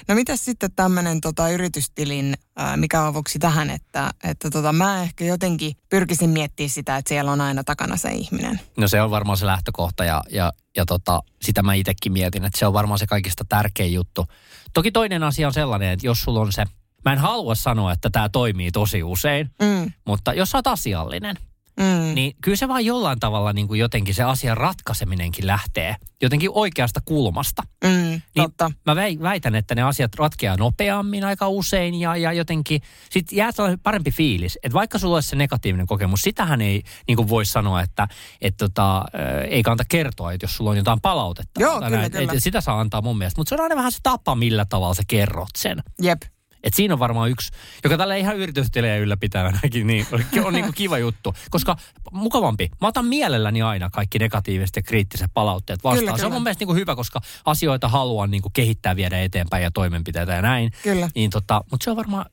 No 0.07 0.15
mitäs 0.15 0.45
sitten 0.45 0.71
tämmöinen 0.75 1.21
tota, 1.21 1.49
yritystilin, 1.49 2.33
ää, 2.55 2.77
mikä 2.77 3.01
on 3.01 3.07
avuksi 3.07 3.39
tähän, 3.39 3.69
että, 3.69 4.11
että 4.23 4.49
tota, 4.49 4.73
mä 4.73 5.01
ehkä 5.01 5.25
jotenkin 5.25 5.73
pyrkisin 5.89 6.29
miettimään 6.29 6.69
sitä, 6.69 6.97
että 6.97 7.09
siellä 7.09 7.31
on 7.31 7.41
aina 7.41 7.63
takana 7.63 7.97
se 7.97 8.11
ihminen. 8.11 8.59
No 8.77 8.87
se 8.87 9.01
on 9.01 9.11
varmaan 9.11 9.37
se 9.37 9.45
lähtökohta 9.45 10.05
ja, 10.05 10.23
ja, 10.31 10.53
ja 10.77 10.85
tota, 10.85 11.21
sitä 11.41 11.63
mä 11.63 11.73
itsekin 11.73 12.13
mietin, 12.13 12.45
että 12.45 12.59
se 12.59 12.65
on 12.65 12.73
varmaan 12.73 12.99
se 12.99 13.07
kaikista 13.07 13.45
tärkein 13.49 13.93
juttu. 13.93 14.25
Toki 14.73 14.91
toinen 14.91 15.23
asia 15.23 15.47
on 15.47 15.53
sellainen, 15.53 15.89
että 15.89 16.07
jos 16.07 16.21
sulla 16.21 16.39
on 16.39 16.53
se, 16.53 16.65
mä 17.05 17.13
en 17.13 17.19
halua 17.19 17.55
sanoa, 17.55 17.91
että 17.91 18.09
tämä 18.09 18.29
toimii 18.29 18.71
tosi 18.71 19.03
usein, 19.03 19.49
Mm, 19.61 19.91
mutta 20.05 20.33
jos 20.33 20.49
sä 20.49 20.57
oot 20.57 20.67
asiallinen, 20.67 21.35
Mm. 21.79 22.15
niin 22.15 22.35
kyllä 22.41 22.57
se 22.57 22.67
vaan 22.67 22.85
jollain 22.85 23.19
tavalla 23.19 23.53
niin 23.53 23.67
kuin 23.67 23.79
jotenkin 23.79 24.15
se 24.15 24.23
asian 24.23 24.57
ratkaiseminenkin 24.57 25.47
lähtee 25.47 25.95
jotenkin 26.21 26.49
oikeasta 26.53 26.99
kulmasta. 27.05 27.63
Mm, 27.83 27.89
Niin 27.91 28.21
totta. 28.35 28.71
mä 28.85 28.95
väi- 28.95 29.21
väitän, 29.21 29.55
että 29.55 29.75
ne 29.75 29.81
asiat 29.81 30.15
ratkeaa 30.15 30.57
nopeammin 30.57 31.23
aika 31.23 31.47
usein 31.47 31.95
ja, 31.95 32.15
ja 32.15 32.33
jotenkin 32.33 32.81
sit 33.09 33.31
jää 33.31 33.49
parempi 33.83 34.11
fiilis. 34.11 34.59
Että 34.63 34.73
vaikka 34.73 34.99
sulla 34.99 35.15
olisi 35.15 35.29
se 35.29 35.35
negatiivinen 35.35 35.87
kokemus, 35.87 36.21
sitähän 36.21 36.61
ei 36.61 36.83
niin 37.07 37.15
kuin 37.15 37.29
voi 37.29 37.45
sanoa, 37.45 37.81
että 37.81 38.07
et 38.41 38.57
tota, 38.57 39.05
ei 39.49 39.63
kannata 39.63 39.83
kertoa, 39.89 40.31
että 40.31 40.43
jos 40.43 40.57
sulla 40.57 40.69
on 40.69 40.77
jotain 40.77 41.01
palautetta. 41.01 41.61
Joo, 41.61 41.73
kyllä, 41.75 41.89
näin, 41.89 42.11
kyllä. 42.11 42.33
Et, 42.33 42.43
sitä 42.43 42.61
saa 42.61 42.79
antaa 42.79 43.01
mun 43.01 43.17
mielestä. 43.17 43.39
Mutta 43.39 43.49
se 43.49 43.55
on 43.55 43.61
aina 43.61 43.75
vähän 43.75 43.91
se 43.91 43.99
tapa, 44.03 44.35
millä 44.35 44.65
tavalla 44.65 44.93
sä 44.93 45.03
kerrot 45.07 45.49
sen. 45.57 45.83
Jep. 46.01 46.21
Et 46.65 46.73
siinä 46.73 46.93
on 46.93 46.99
varmaan 46.99 47.29
yksi, 47.29 47.51
joka 47.83 47.97
tällä 47.97 48.15
ihan 48.15 48.37
yritystilejä 48.37 48.97
ylläpitävänäkin, 48.97 49.87
niin 49.87 50.07
on 50.45 50.53
niin 50.53 50.65
kuin 50.65 50.75
kiva 50.75 50.97
juttu. 50.97 51.33
Koska 51.49 51.75
mukavampi. 52.11 52.69
Mä 52.81 52.87
otan 52.87 53.05
mielelläni 53.05 53.61
aina 53.61 53.89
kaikki 53.89 54.19
negatiiviset 54.19 54.75
ja 54.75 54.81
kriittiset 54.81 55.31
palautteet 55.33 55.83
vastaan. 55.83 55.99
Kyllä, 55.99 56.11
se 56.11 56.13
on 56.13 56.19
kyllä. 56.19 56.33
mun 56.33 56.43
mielestä 56.43 56.61
niin 56.61 56.67
kuin 56.67 56.79
hyvä, 56.79 56.95
koska 56.95 57.21
asioita 57.45 57.87
haluan 57.87 58.31
niin 58.31 58.41
kuin 58.41 58.53
kehittää, 58.53 58.95
viedä 58.95 59.21
eteenpäin 59.21 59.63
ja 59.63 59.71
toimenpiteitä 59.71 60.33
ja 60.33 60.41
näin. 60.41 60.71
Kyllä. 60.83 61.09
Niin 61.15 61.29
tota, 61.29 61.63
mutta 61.71 61.83
se 61.83 61.89
on 61.91 61.97
varmaan, 61.97 62.25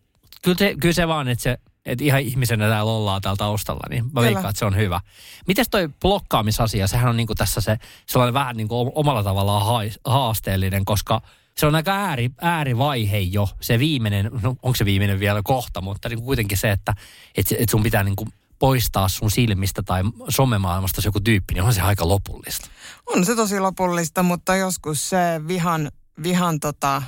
kyllä 0.42 0.58
se, 0.58 0.74
kyllä 0.80 0.94
se 0.94 1.08
vaan, 1.08 1.28
että 1.28 1.42
se, 1.42 1.58
että 1.86 2.04
ihan 2.04 2.20
ihmisenä 2.20 2.68
täällä 2.68 2.92
ollaan 2.92 3.22
täällä 3.22 3.36
taustalla, 3.36 3.86
niin 3.90 4.04
mä 4.04 4.10
Kyllä. 4.10 4.24
veikkaan, 4.24 4.50
että 4.50 4.58
se 4.58 4.64
on 4.64 4.76
hyvä. 4.76 5.00
Mites 5.46 5.68
toi 5.68 5.90
blokkaamisasia, 6.00 6.86
sehän 6.86 7.10
on 7.10 7.16
niinku 7.16 7.34
tässä 7.34 7.60
se 7.60 7.78
sellainen 8.06 8.34
vähän 8.34 8.56
niinku 8.56 8.92
omalla 8.94 9.22
tavallaan 9.22 9.90
haasteellinen, 10.04 10.84
koska 10.84 11.22
se 11.56 11.66
on 11.66 11.74
aika 11.74 11.92
ääri, 11.92 12.30
äärivaihe 12.40 13.18
jo, 13.18 13.48
se 13.60 13.78
viimeinen, 13.78 14.30
no 14.42 14.56
onko 14.62 14.74
se 14.74 14.84
viimeinen 14.84 15.20
vielä 15.20 15.40
kohta, 15.44 15.80
mutta 15.80 16.08
niinku 16.08 16.24
kuitenkin 16.24 16.58
se, 16.58 16.70
että 16.70 16.94
et, 17.36 17.46
et 17.58 17.68
sun 17.68 17.82
pitää 17.82 18.04
niinku 18.04 18.28
poistaa 18.58 19.08
sun 19.08 19.30
silmistä 19.30 19.82
tai 19.82 20.02
somemaailmasta 20.28 21.00
se 21.00 21.08
joku 21.08 21.20
tyyppi, 21.20 21.54
niin 21.54 21.64
on 21.64 21.74
se 21.74 21.80
aika 21.80 22.08
lopullista. 22.08 22.68
On 23.06 23.24
se 23.24 23.36
tosi 23.36 23.60
lopullista, 23.60 24.22
mutta 24.22 24.56
joskus 24.56 25.08
se 25.08 25.18
vihan, 25.48 25.90
vihan 26.22 26.60
tota, 26.60 27.02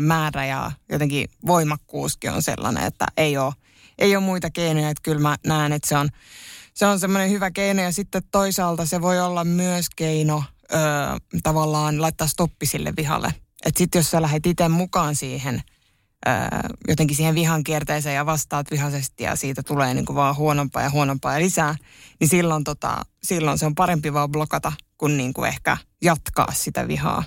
määrä 0.00 0.46
ja 0.46 0.72
jotenkin 0.88 1.28
voimakkuuskin 1.46 2.30
on 2.30 2.42
sellainen, 2.42 2.84
että 2.84 3.06
ei 3.16 3.36
ole, 3.36 3.52
ei 3.98 4.16
ole 4.16 4.24
muita 4.24 4.50
keinoja. 4.50 4.90
Että 4.90 5.02
kyllä 5.02 5.20
mä 5.20 5.36
näen, 5.46 5.72
että 5.72 5.88
se 5.88 5.96
on, 5.96 6.08
se 6.74 6.86
on 6.86 7.00
semmoinen 7.00 7.30
hyvä 7.30 7.50
keino 7.50 7.82
ja 7.82 7.92
sitten 7.92 8.22
toisaalta 8.30 8.86
se 8.86 9.00
voi 9.00 9.20
olla 9.20 9.44
myös 9.44 9.86
keino 9.96 10.44
ö, 10.72 10.76
tavallaan 11.42 12.02
laittaa 12.02 12.26
stoppi 12.26 12.66
sille 12.66 12.92
vihalle. 12.96 13.34
Että 13.64 13.78
sitten 13.78 13.98
jos 13.98 14.10
sä 14.10 14.22
lähdet 14.22 14.46
itse 14.46 14.68
mukaan 14.68 15.16
siihen, 15.16 15.62
ö, 16.26 16.30
jotenkin 16.88 17.16
siihen 17.16 17.34
vihan 17.34 17.64
kierteeseen 17.64 18.16
ja 18.16 18.26
vastaat 18.26 18.70
vihaisesti 18.70 19.24
ja 19.24 19.36
siitä 19.36 19.62
tulee 19.62 19.94
niin 19.94 20.04
kuin 20.04 20.16
vaan 20.16 20.36
huonompaa 20.36 20.82
ja 20.82 20.90
huonompaa 20.90 21.32
ja 21.34 21.40
lisää, 21.40 21.76
niin 22.20 22.28
silloin, 22.28 22.64
tota, 22.64 23.02
silloin 23.22 23.58
se 23.58 23.66
on 23.66 23.74
parempi 23.74 24.12
vaan 24.12 24.30
blokata 24.30 24.72
kuin, 24.98 25.16
niin 25.16 25.34
kuin 25.34 25.48
ehkä 25.48 25.76
jatkaa 26.02 26.52
sitä 26.52 26.88
vihaa. 26.88 27.24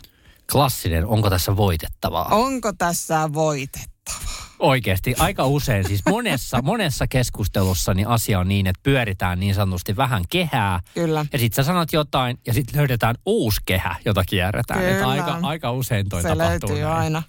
Klassinen, 0.52 1.06
onko 1.06 1.30
tässä 1.30 1.56
voitettavaa? 1.56 2.26
Onko 2.26 2.74
tässä 2.74 3.34
voitettu? 3.34 4.12
Oikeasti, 4.60 5.16
aika 5.20 5.46
usein, 5.46 5.88
siis 5.88 6.02
monessa, 6.10 6.62
monessa 6.62 7.08
keskustelussa 7.08 7.94
niin 7.94 8.08
asia 8.08 8.40
on 8.40 8.48
niin, 8.48 8.68
että 8.68 8.80
pyöritään 8.84 9.40
niin 9.40 9.56
sanotusti 9.56 9.96
vähän 9.96 10.24
kehää. 10.30 10.80
Kyllä. 10.94 11.26
Ja 11.34 11.40
sitten 11.40 11.56
sä 11.56 11.68
sanot 11.68 11.94
jotain 11.94 12.40
ja 12.48 12.54
sitten 12.54 12.78
löydetään 12.78 13.16
uusi 13.26 13.62
kehä, 13.66 13.96
jota 14.06 14.24
kierretään. 14.24 14.84
Että 14.84 14.94
Kyllä. 14.94 15.08
aika, 15.08 15.40
aika 15.42 15.72
usein 15.72 16.10
toi 16.10 16.22
se 16.22 16.28
tapahtuu 16.28 16.70
löytyy 16.70 16.86
näin. 16.86 16.98
aina. 16.98 17.24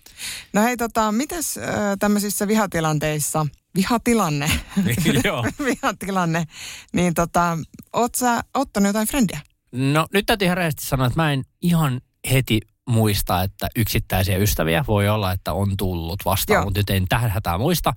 No 0.52 0.62
hei, 0.62 0.76
tota, 0.76 1.12
mites 1.12 1.58
äh, 1.58 1.64
tämmöisissä 1.98 2.48
vihatilanteissa, 2.48 3.46
vihatilanne, 3.74 4.50
Joo. 5.24 5.44
vihatilanne, 5.68 6.44
niin 6.92 7.14
tota, 7.14 7.58
oot 7.92 8.14
sä 8.14 8.40
ottanut 8.54 8.86
jotain 8.86 9.08
frendiä? 9.08 9.40
No 9.72 10.06
nyt 10.12 10.26
täytyy 10.26 10.46
ihan 10.46 10.56
rehellisesti 10.56 10.86
sanoa, 10.86 11.06
että 11.06 11.22
mä 11.22 11.32
en 11.32 11.42
ihan 11.62 12.00
heti 12.30 12.60
muista, 12.88 13.42
että 13.42 13.68
yksittäisiä 13.76 14.36
ystäviä 14.36 14.84
voi 14.88 15.08
olla, 15.08 15.32
että 15.32 15.52
on 15.52 15.76
tullut 15.76 16.24
vastaan, 16.24 16.54
Joo. 16.54 16.64
mutta 16.64 16.80
nyt 16.80 16.90
en 16.90 17.08
tähän 17.08 17.30
hätään 17.30 17.60
muista. 17.60 17.92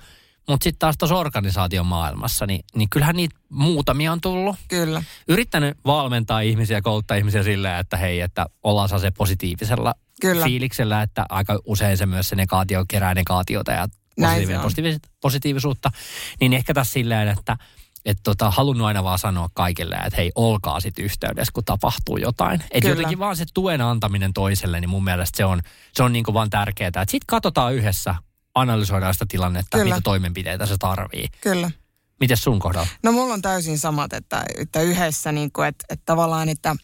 Mutta 0.50 0.64
sitten 0.64 0.80
taas 0.80 0.98
tuossa 0.98 1.16
organisaation 1.16 1.86
maailmassa, 1.86 2.46
niin, 2.46 2.66
niin 2.76 2.90
kyllähän 2.90 3.16
niitä 3.16 3.36
muutamia 3.50 4.12
on 4.12 4.22
tullut. 4.22 4.56
Kyllä. 4.68 5.04
yrittänyt 5.28 5.78
valmentaa 5.86 6.42
ihmisiä, 6.42 6.82
kouluttaa 6.82 7.18
ihmisiä 7.18 7.44
silleen, 7.44 7.80
että 7.80 7.98
hei, 7.98 8.22
että 8.22 8.46
ollaan 8.64 8.90
se 9.00 9.12
positiivisella 9.18 9.94
Kyllä. 10.22 10.46
fiiliksellä, 10.46 11.02
että 11.02 11.26
aika 11.30 11.60
usein 11.66 11.98
se 11.98 12.06
myös 12.06 12.30
se 12.30 12.36
negaatio 12.36 12.86
kerää 12.88 13.14
negaatiota 13.14 13.72
ja 13.72 13.88
Näin 14.18 14.48
se 14.48 14.54
positiivi- 14.54 14.56
on. 14.58 14.64
positiivis- 14.64 15.12
positiivisuutta. 15.22 15.92
Niin 16.40 16.54
ehkä 16.54 16.74
tässä 16.74 16.94
silleen, 16.94 17.28
että 17.28 17.58
et 18.06 18.18
tota, 18.24 18.52
halunnut 18.52 18.88
aina 18.88 19.04
vaan 19.04 19.20
sanoa 19.20 19.50
kaikille, 19.54 19.96
että 19.96 20.18
hei, 20.18 20.32
olkaa 20.36 20.80
sitten 20.80 21.06
yhteydessä, 21.06 21.52
kun 21.54 21.66
tapahtuu 21.66 22.18
jotain. 22.18 22.64
Että 22.72 22.90
jotenkin 22.90 23.20
vaan 23.20 23.36
se 23.36 23.46
tuen 23.54 23.82
antaminen 23.82 24.34
toiselle, 24.34 24.80
niin 24.80 24.90
mun 24.90 25.04
mielestä 25.04 25.38
se 25.38 25.46
on, 25.46 25.62
se 25.94 26.04
on 26.04 26.14
niinku 26.14 26.34
vaan 26.34 26.50
tärkeää. 26.50 26.88
Että 26.88 27.06
sitten 27.08 27.28
katsotaan 27.28 27.74
yhdessä, 27.74 28.16
analysoidaan 28.56 29.14
sitä 29.14 29.26
tilannetta, 29.30 29.78
Kyllä. 29.78 29.96
mitä 29.96 30.02
toimenpiteitä 30.04 30.66
se 30.66 30.76
tarvii. 30.80 31.28
Kyllä. 31.42 31.72
Miten 32.20 32.38
sun 32.38 32.60
kohdalla? 32.60 32.88
No 33.04 33.12
mulla 33.12 33.34
on 33.34 33.42
täysin 33.42 33.78
samat, 33.78 34.14
että, 34.14 34.44
että 34.58 34.82
yhdessä, 34.82 35.32
niin 35.32 35.52
kuin, 35.52 35.68
että, 35.68 35.86
että 35.90 36.04
tavallaan, 36.06 36.50
että 36.50 36.76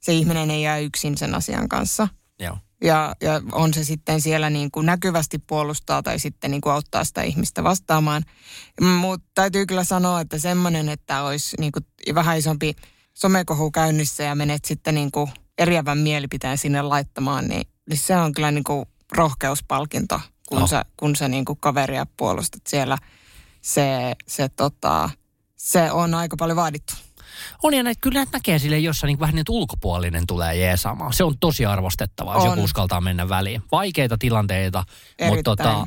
se 0.00 0.12
ihminen 0.12 0.50
ei 0.50 0.62
jää 0.62 0.78
yksin 0.78 1.18
sen 1.18 1.34
asian 1.34 1.68
kanssa. 1.68 2.08
Joo. 2.40 2.58
Ja, 2.84 3.14
ja 3.20 3.40
on 3.52 3.74
se 3.74 3.84
sitten 3.84 4.20
siellä 4.20 4.50
niin 4.50 4.70
kuin 4.70 4.86
näkyvästi 4.86 5.38
puolustaa 5.38 6.02
tai 6.02 6.18
sitten 6.18 6.50
niin 6.50 6.60
kuin 6.60 6.72
auttaa 6.72 7.04
sitä 7.04 7.22
ihmistä 7.22 7.64
vastaamaan. 7.64 8.22
Mutta 8.80 9.26
täytyy 9.34 9.66
kyllä 9.66 9.84
sanoa, 9.84 10.20
että 10.20 10.38
semmoinen, 10.38 10.88
että 10.88 11.22
olisi 11.22 11.56
niin 11.60 11.72
kuin 11.72 12.14
vähän 12.14 12.38
isompi 12.38 12.76
somekohu 13.14 13.70
käynnissä 13.70 14.22
ja 14.22 14.34
menet 14.34 14.64
sitten 14.64 14.94
niin 14.94 15.12
kuin 15.12 15.30
eriävän 15.58 15.98
mielipiteen 15.98 16.58
sinne 16.58 16.82
laittamaan, 16.82 17.48
niin, 17.48 17.68
niin 17.88 17.98
se 17.98 18.16
on 18.16 18.32
kyllä 18.32 18.50
niin 18.50 18.64
kuin 18.64 18.86
rohkeuspalkinto, 19.12 20.20
kun 20.48 20.62
Oh. 20.62 20.68
sä, 20.68 20.84
kun 20.96 21.16
sä 21.16 21.28
niin 21.28 21.44
kuin 21.44 21.60
kaveria 21.60 22.06
puolustat 22.16 22.62
siellä. 22.66 22.98
Se, 23.60 24.14
se, 24.26 24.48
tota, 24.48 25.10
se 25.56 25.92
on 25.92 26.14
aika 26.14 26.36
paljon 26.36 26.56
vaadittu. 26.56 26.94
On 27.62 27.74
ja 27.74 27.82
näitä, 27.82 28.00
kyllä 28.00 28.18
näitä 28.18 28.30
näkee 28.36 28.58
sille, 28.58 28.78
jossa 28.78 29.06
niin 29.06 29.20
vähän 29.20 29.34
niin 29.34 29.44
ulkopuolinen 29.48 30.26
tulee 30.26 30.56
jeesaamaan. 30.56 31.12
Se 31.12 31.24
on 31.24 31.38
tosi 31.40 31.66
arvostettavaa, 31.66 32.34
jos 32.34 32.44
On. 32.44 32.50
joku 32.50 32.62
uskaltaa 32.64 33.00
mennä 33.00 33.28
väliin. 33.28 33.62
Vaikeita 33.72 34.18
tilanteita, 34.18 34.78
mutta 34.78 35.24
Erittäin. 35.24 35.44
tota, 35.44 35.86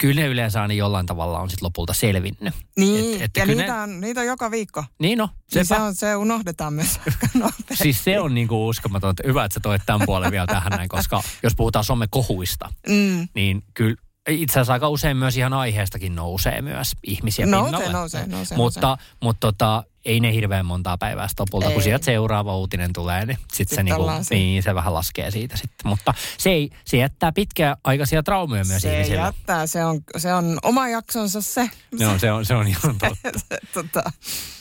kyllä 0.00 0.20
ne 0.20 0.26
yleensä 0.28 0.62
aina 0.62 0.74
jollain 0.74 1.06
tavalla 1.06 1.38
on 1.40 1.50
sitten 1.50 1.66
lopulta 1.66 1.92
selvinnyt. 1.94 2.54
Niin, 2.76 3.14
Et- 3.16 3.22
et 3.22 3.30
ja 3.36 3.46
niitä, 3.46 3.62
ne- 3.62 3.80
on, 3.80 4.00
niitä 4.00 4.20
on 4.20 4.26
joka 4.26 4.50
viikko. 4.50 4.84
Niin 4.98 5.18
no, 5.18 5.28
Niin 5.54 5.64
se, 5.66 5.74
on, 5.76 5.94
se 5.94 6.16
unohdetaan 6.16 6.72
myös. 6.74 7.00
Siis 7.82 8.04
se 8.04 8.20
on 8.20 8.34
niinku 8.34 8.68
uskomaton. 8.68 9.14
Hyvä, 9.26 9.44
että 9.44 9.54
sä 9.54 9.60
toit 9.60 9.82
tämän 9.86 10.06
puolen 10.06 10.30
vielä 10.30 10.46
tähän 10.46 10.70
näin, 10.72 10.88
koska 10.88 11.22
jos 11.42 11.52
puhutaan 11.56 11.84
somekohuista, 11.84 12.72
Mm. 12.88 13.28
niin 13.34 13.62
kyllä 13.74 13.96
itse 14.28 14.52
asiassa 14.52 14.72
aika 14.72 14.88
usein 14.88 15.16
myös 15.16 15.36
ihan 15.36 15.52
aiheestakin 15.52 16.14
nousee 16.14 16.62
myös 16.62 16.92
ihmisiä 17.04 17.46
Nousee, 17.46 17.70
pinnalle. 17.72 17.92
nousee, 17.92 18.26
nousee, 18.26 18.56
Mutta, 18.56 18.98
mutta 19.22 19.40
tota, 19.52 19.84
ei 20.04 20.20
ne 20.20 20.32
hirveän 20.32 20.66
montaa 20.66 20.98
päivää 20.98 21.28
sitten 21.28 21.42
lopulta, 21.42 21.66
kun 21.66 21.74
Ei. 21.76 21.82
sieltä 21.82 22.04
seuraava 22.04 22.56
uutinen 22.56 22.92
tulee, 22.92 23.26
niin 23.26 23.36
sitten 23.38 23.56
se, 23.56 23.64
Sitten 23.64 23.84
niinku, 23.84 24.04
niin, 24.30 24.62
se 24.62 24.74
vähän 24.74 24.94
laskee 24.94 25.30
siitä 25.30 25.56
sitten. 25.56 25.88
Mutta 25.88 26.14
se, 26.38 26.50
ei, 26.50 26.70
se 26.84 26.96
jättää 26.96 27.32
pitkäaikaisia 27.32 28.22
traumoja 28.22 28.64
myös 28.64 28.82
Se 28.82 28.94
ihmisille. 28.94 29.22
jättää, 29.22 29.66
se 29.66 29.84
on, 29.84 30.00
se 30.16 30.34
on 30.34 30.58
oma 30.62 30.88
jaksonsa 30.88 31.40
se. 31.40 31.70
No, 32.00 32.18
se, 32.18 32.32
on, 32.32 32.44
se 32.46 32.54
on 32.54 32.68
ihan 32.68 32.82
totta. 32.98 33.30
tota, 33.74 34.02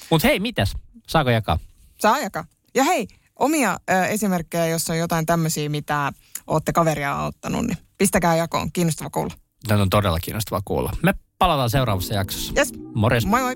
Mutta 0.10 0.28
hei, 0.28 0.40
mitäs? 0.40 0.74
Saako 1.08 1.30
jakaa? 1.30 1.60
saa 2.00 2.20
jakaa. 2.20 2.46
Ja 2.76 2.84
hei, 2.84 3.08
omia 3.40 3.78
ö, 3.92 4.06
esimerkkejä, 4.06 4.66
jos 4.68 4.90
on 4.90 4.98
jotain 4.98 5.26
tämmöisiä, 5.26 5.70
mitä 5.70 6.12
olette 6.48 6.74
kaveria 6.74 7.16
auttanut, 7.16 7.66
niin 7.68 7.78
pistäkää 7.98 8.36
jakoon. 8.36 8.72
Kiinnostava 8.72 9.10
kuulla. 9.10 9.34
Tämä 9.68 9.82
on 9.82 9.90
todella 9.90 10.20
kiinnostavaa 10.20 10.62
kuulla. 10.66 10.92
Me 11.04 11.14
palataan 11.40 11.70
seuraavassa 11.70 12.14
jaksossa. 12.14 12.54
Yes, 12.58 12.74
Morjes. 12.96 13.26
moi 13.26 13.42
moi. 13.42 13.56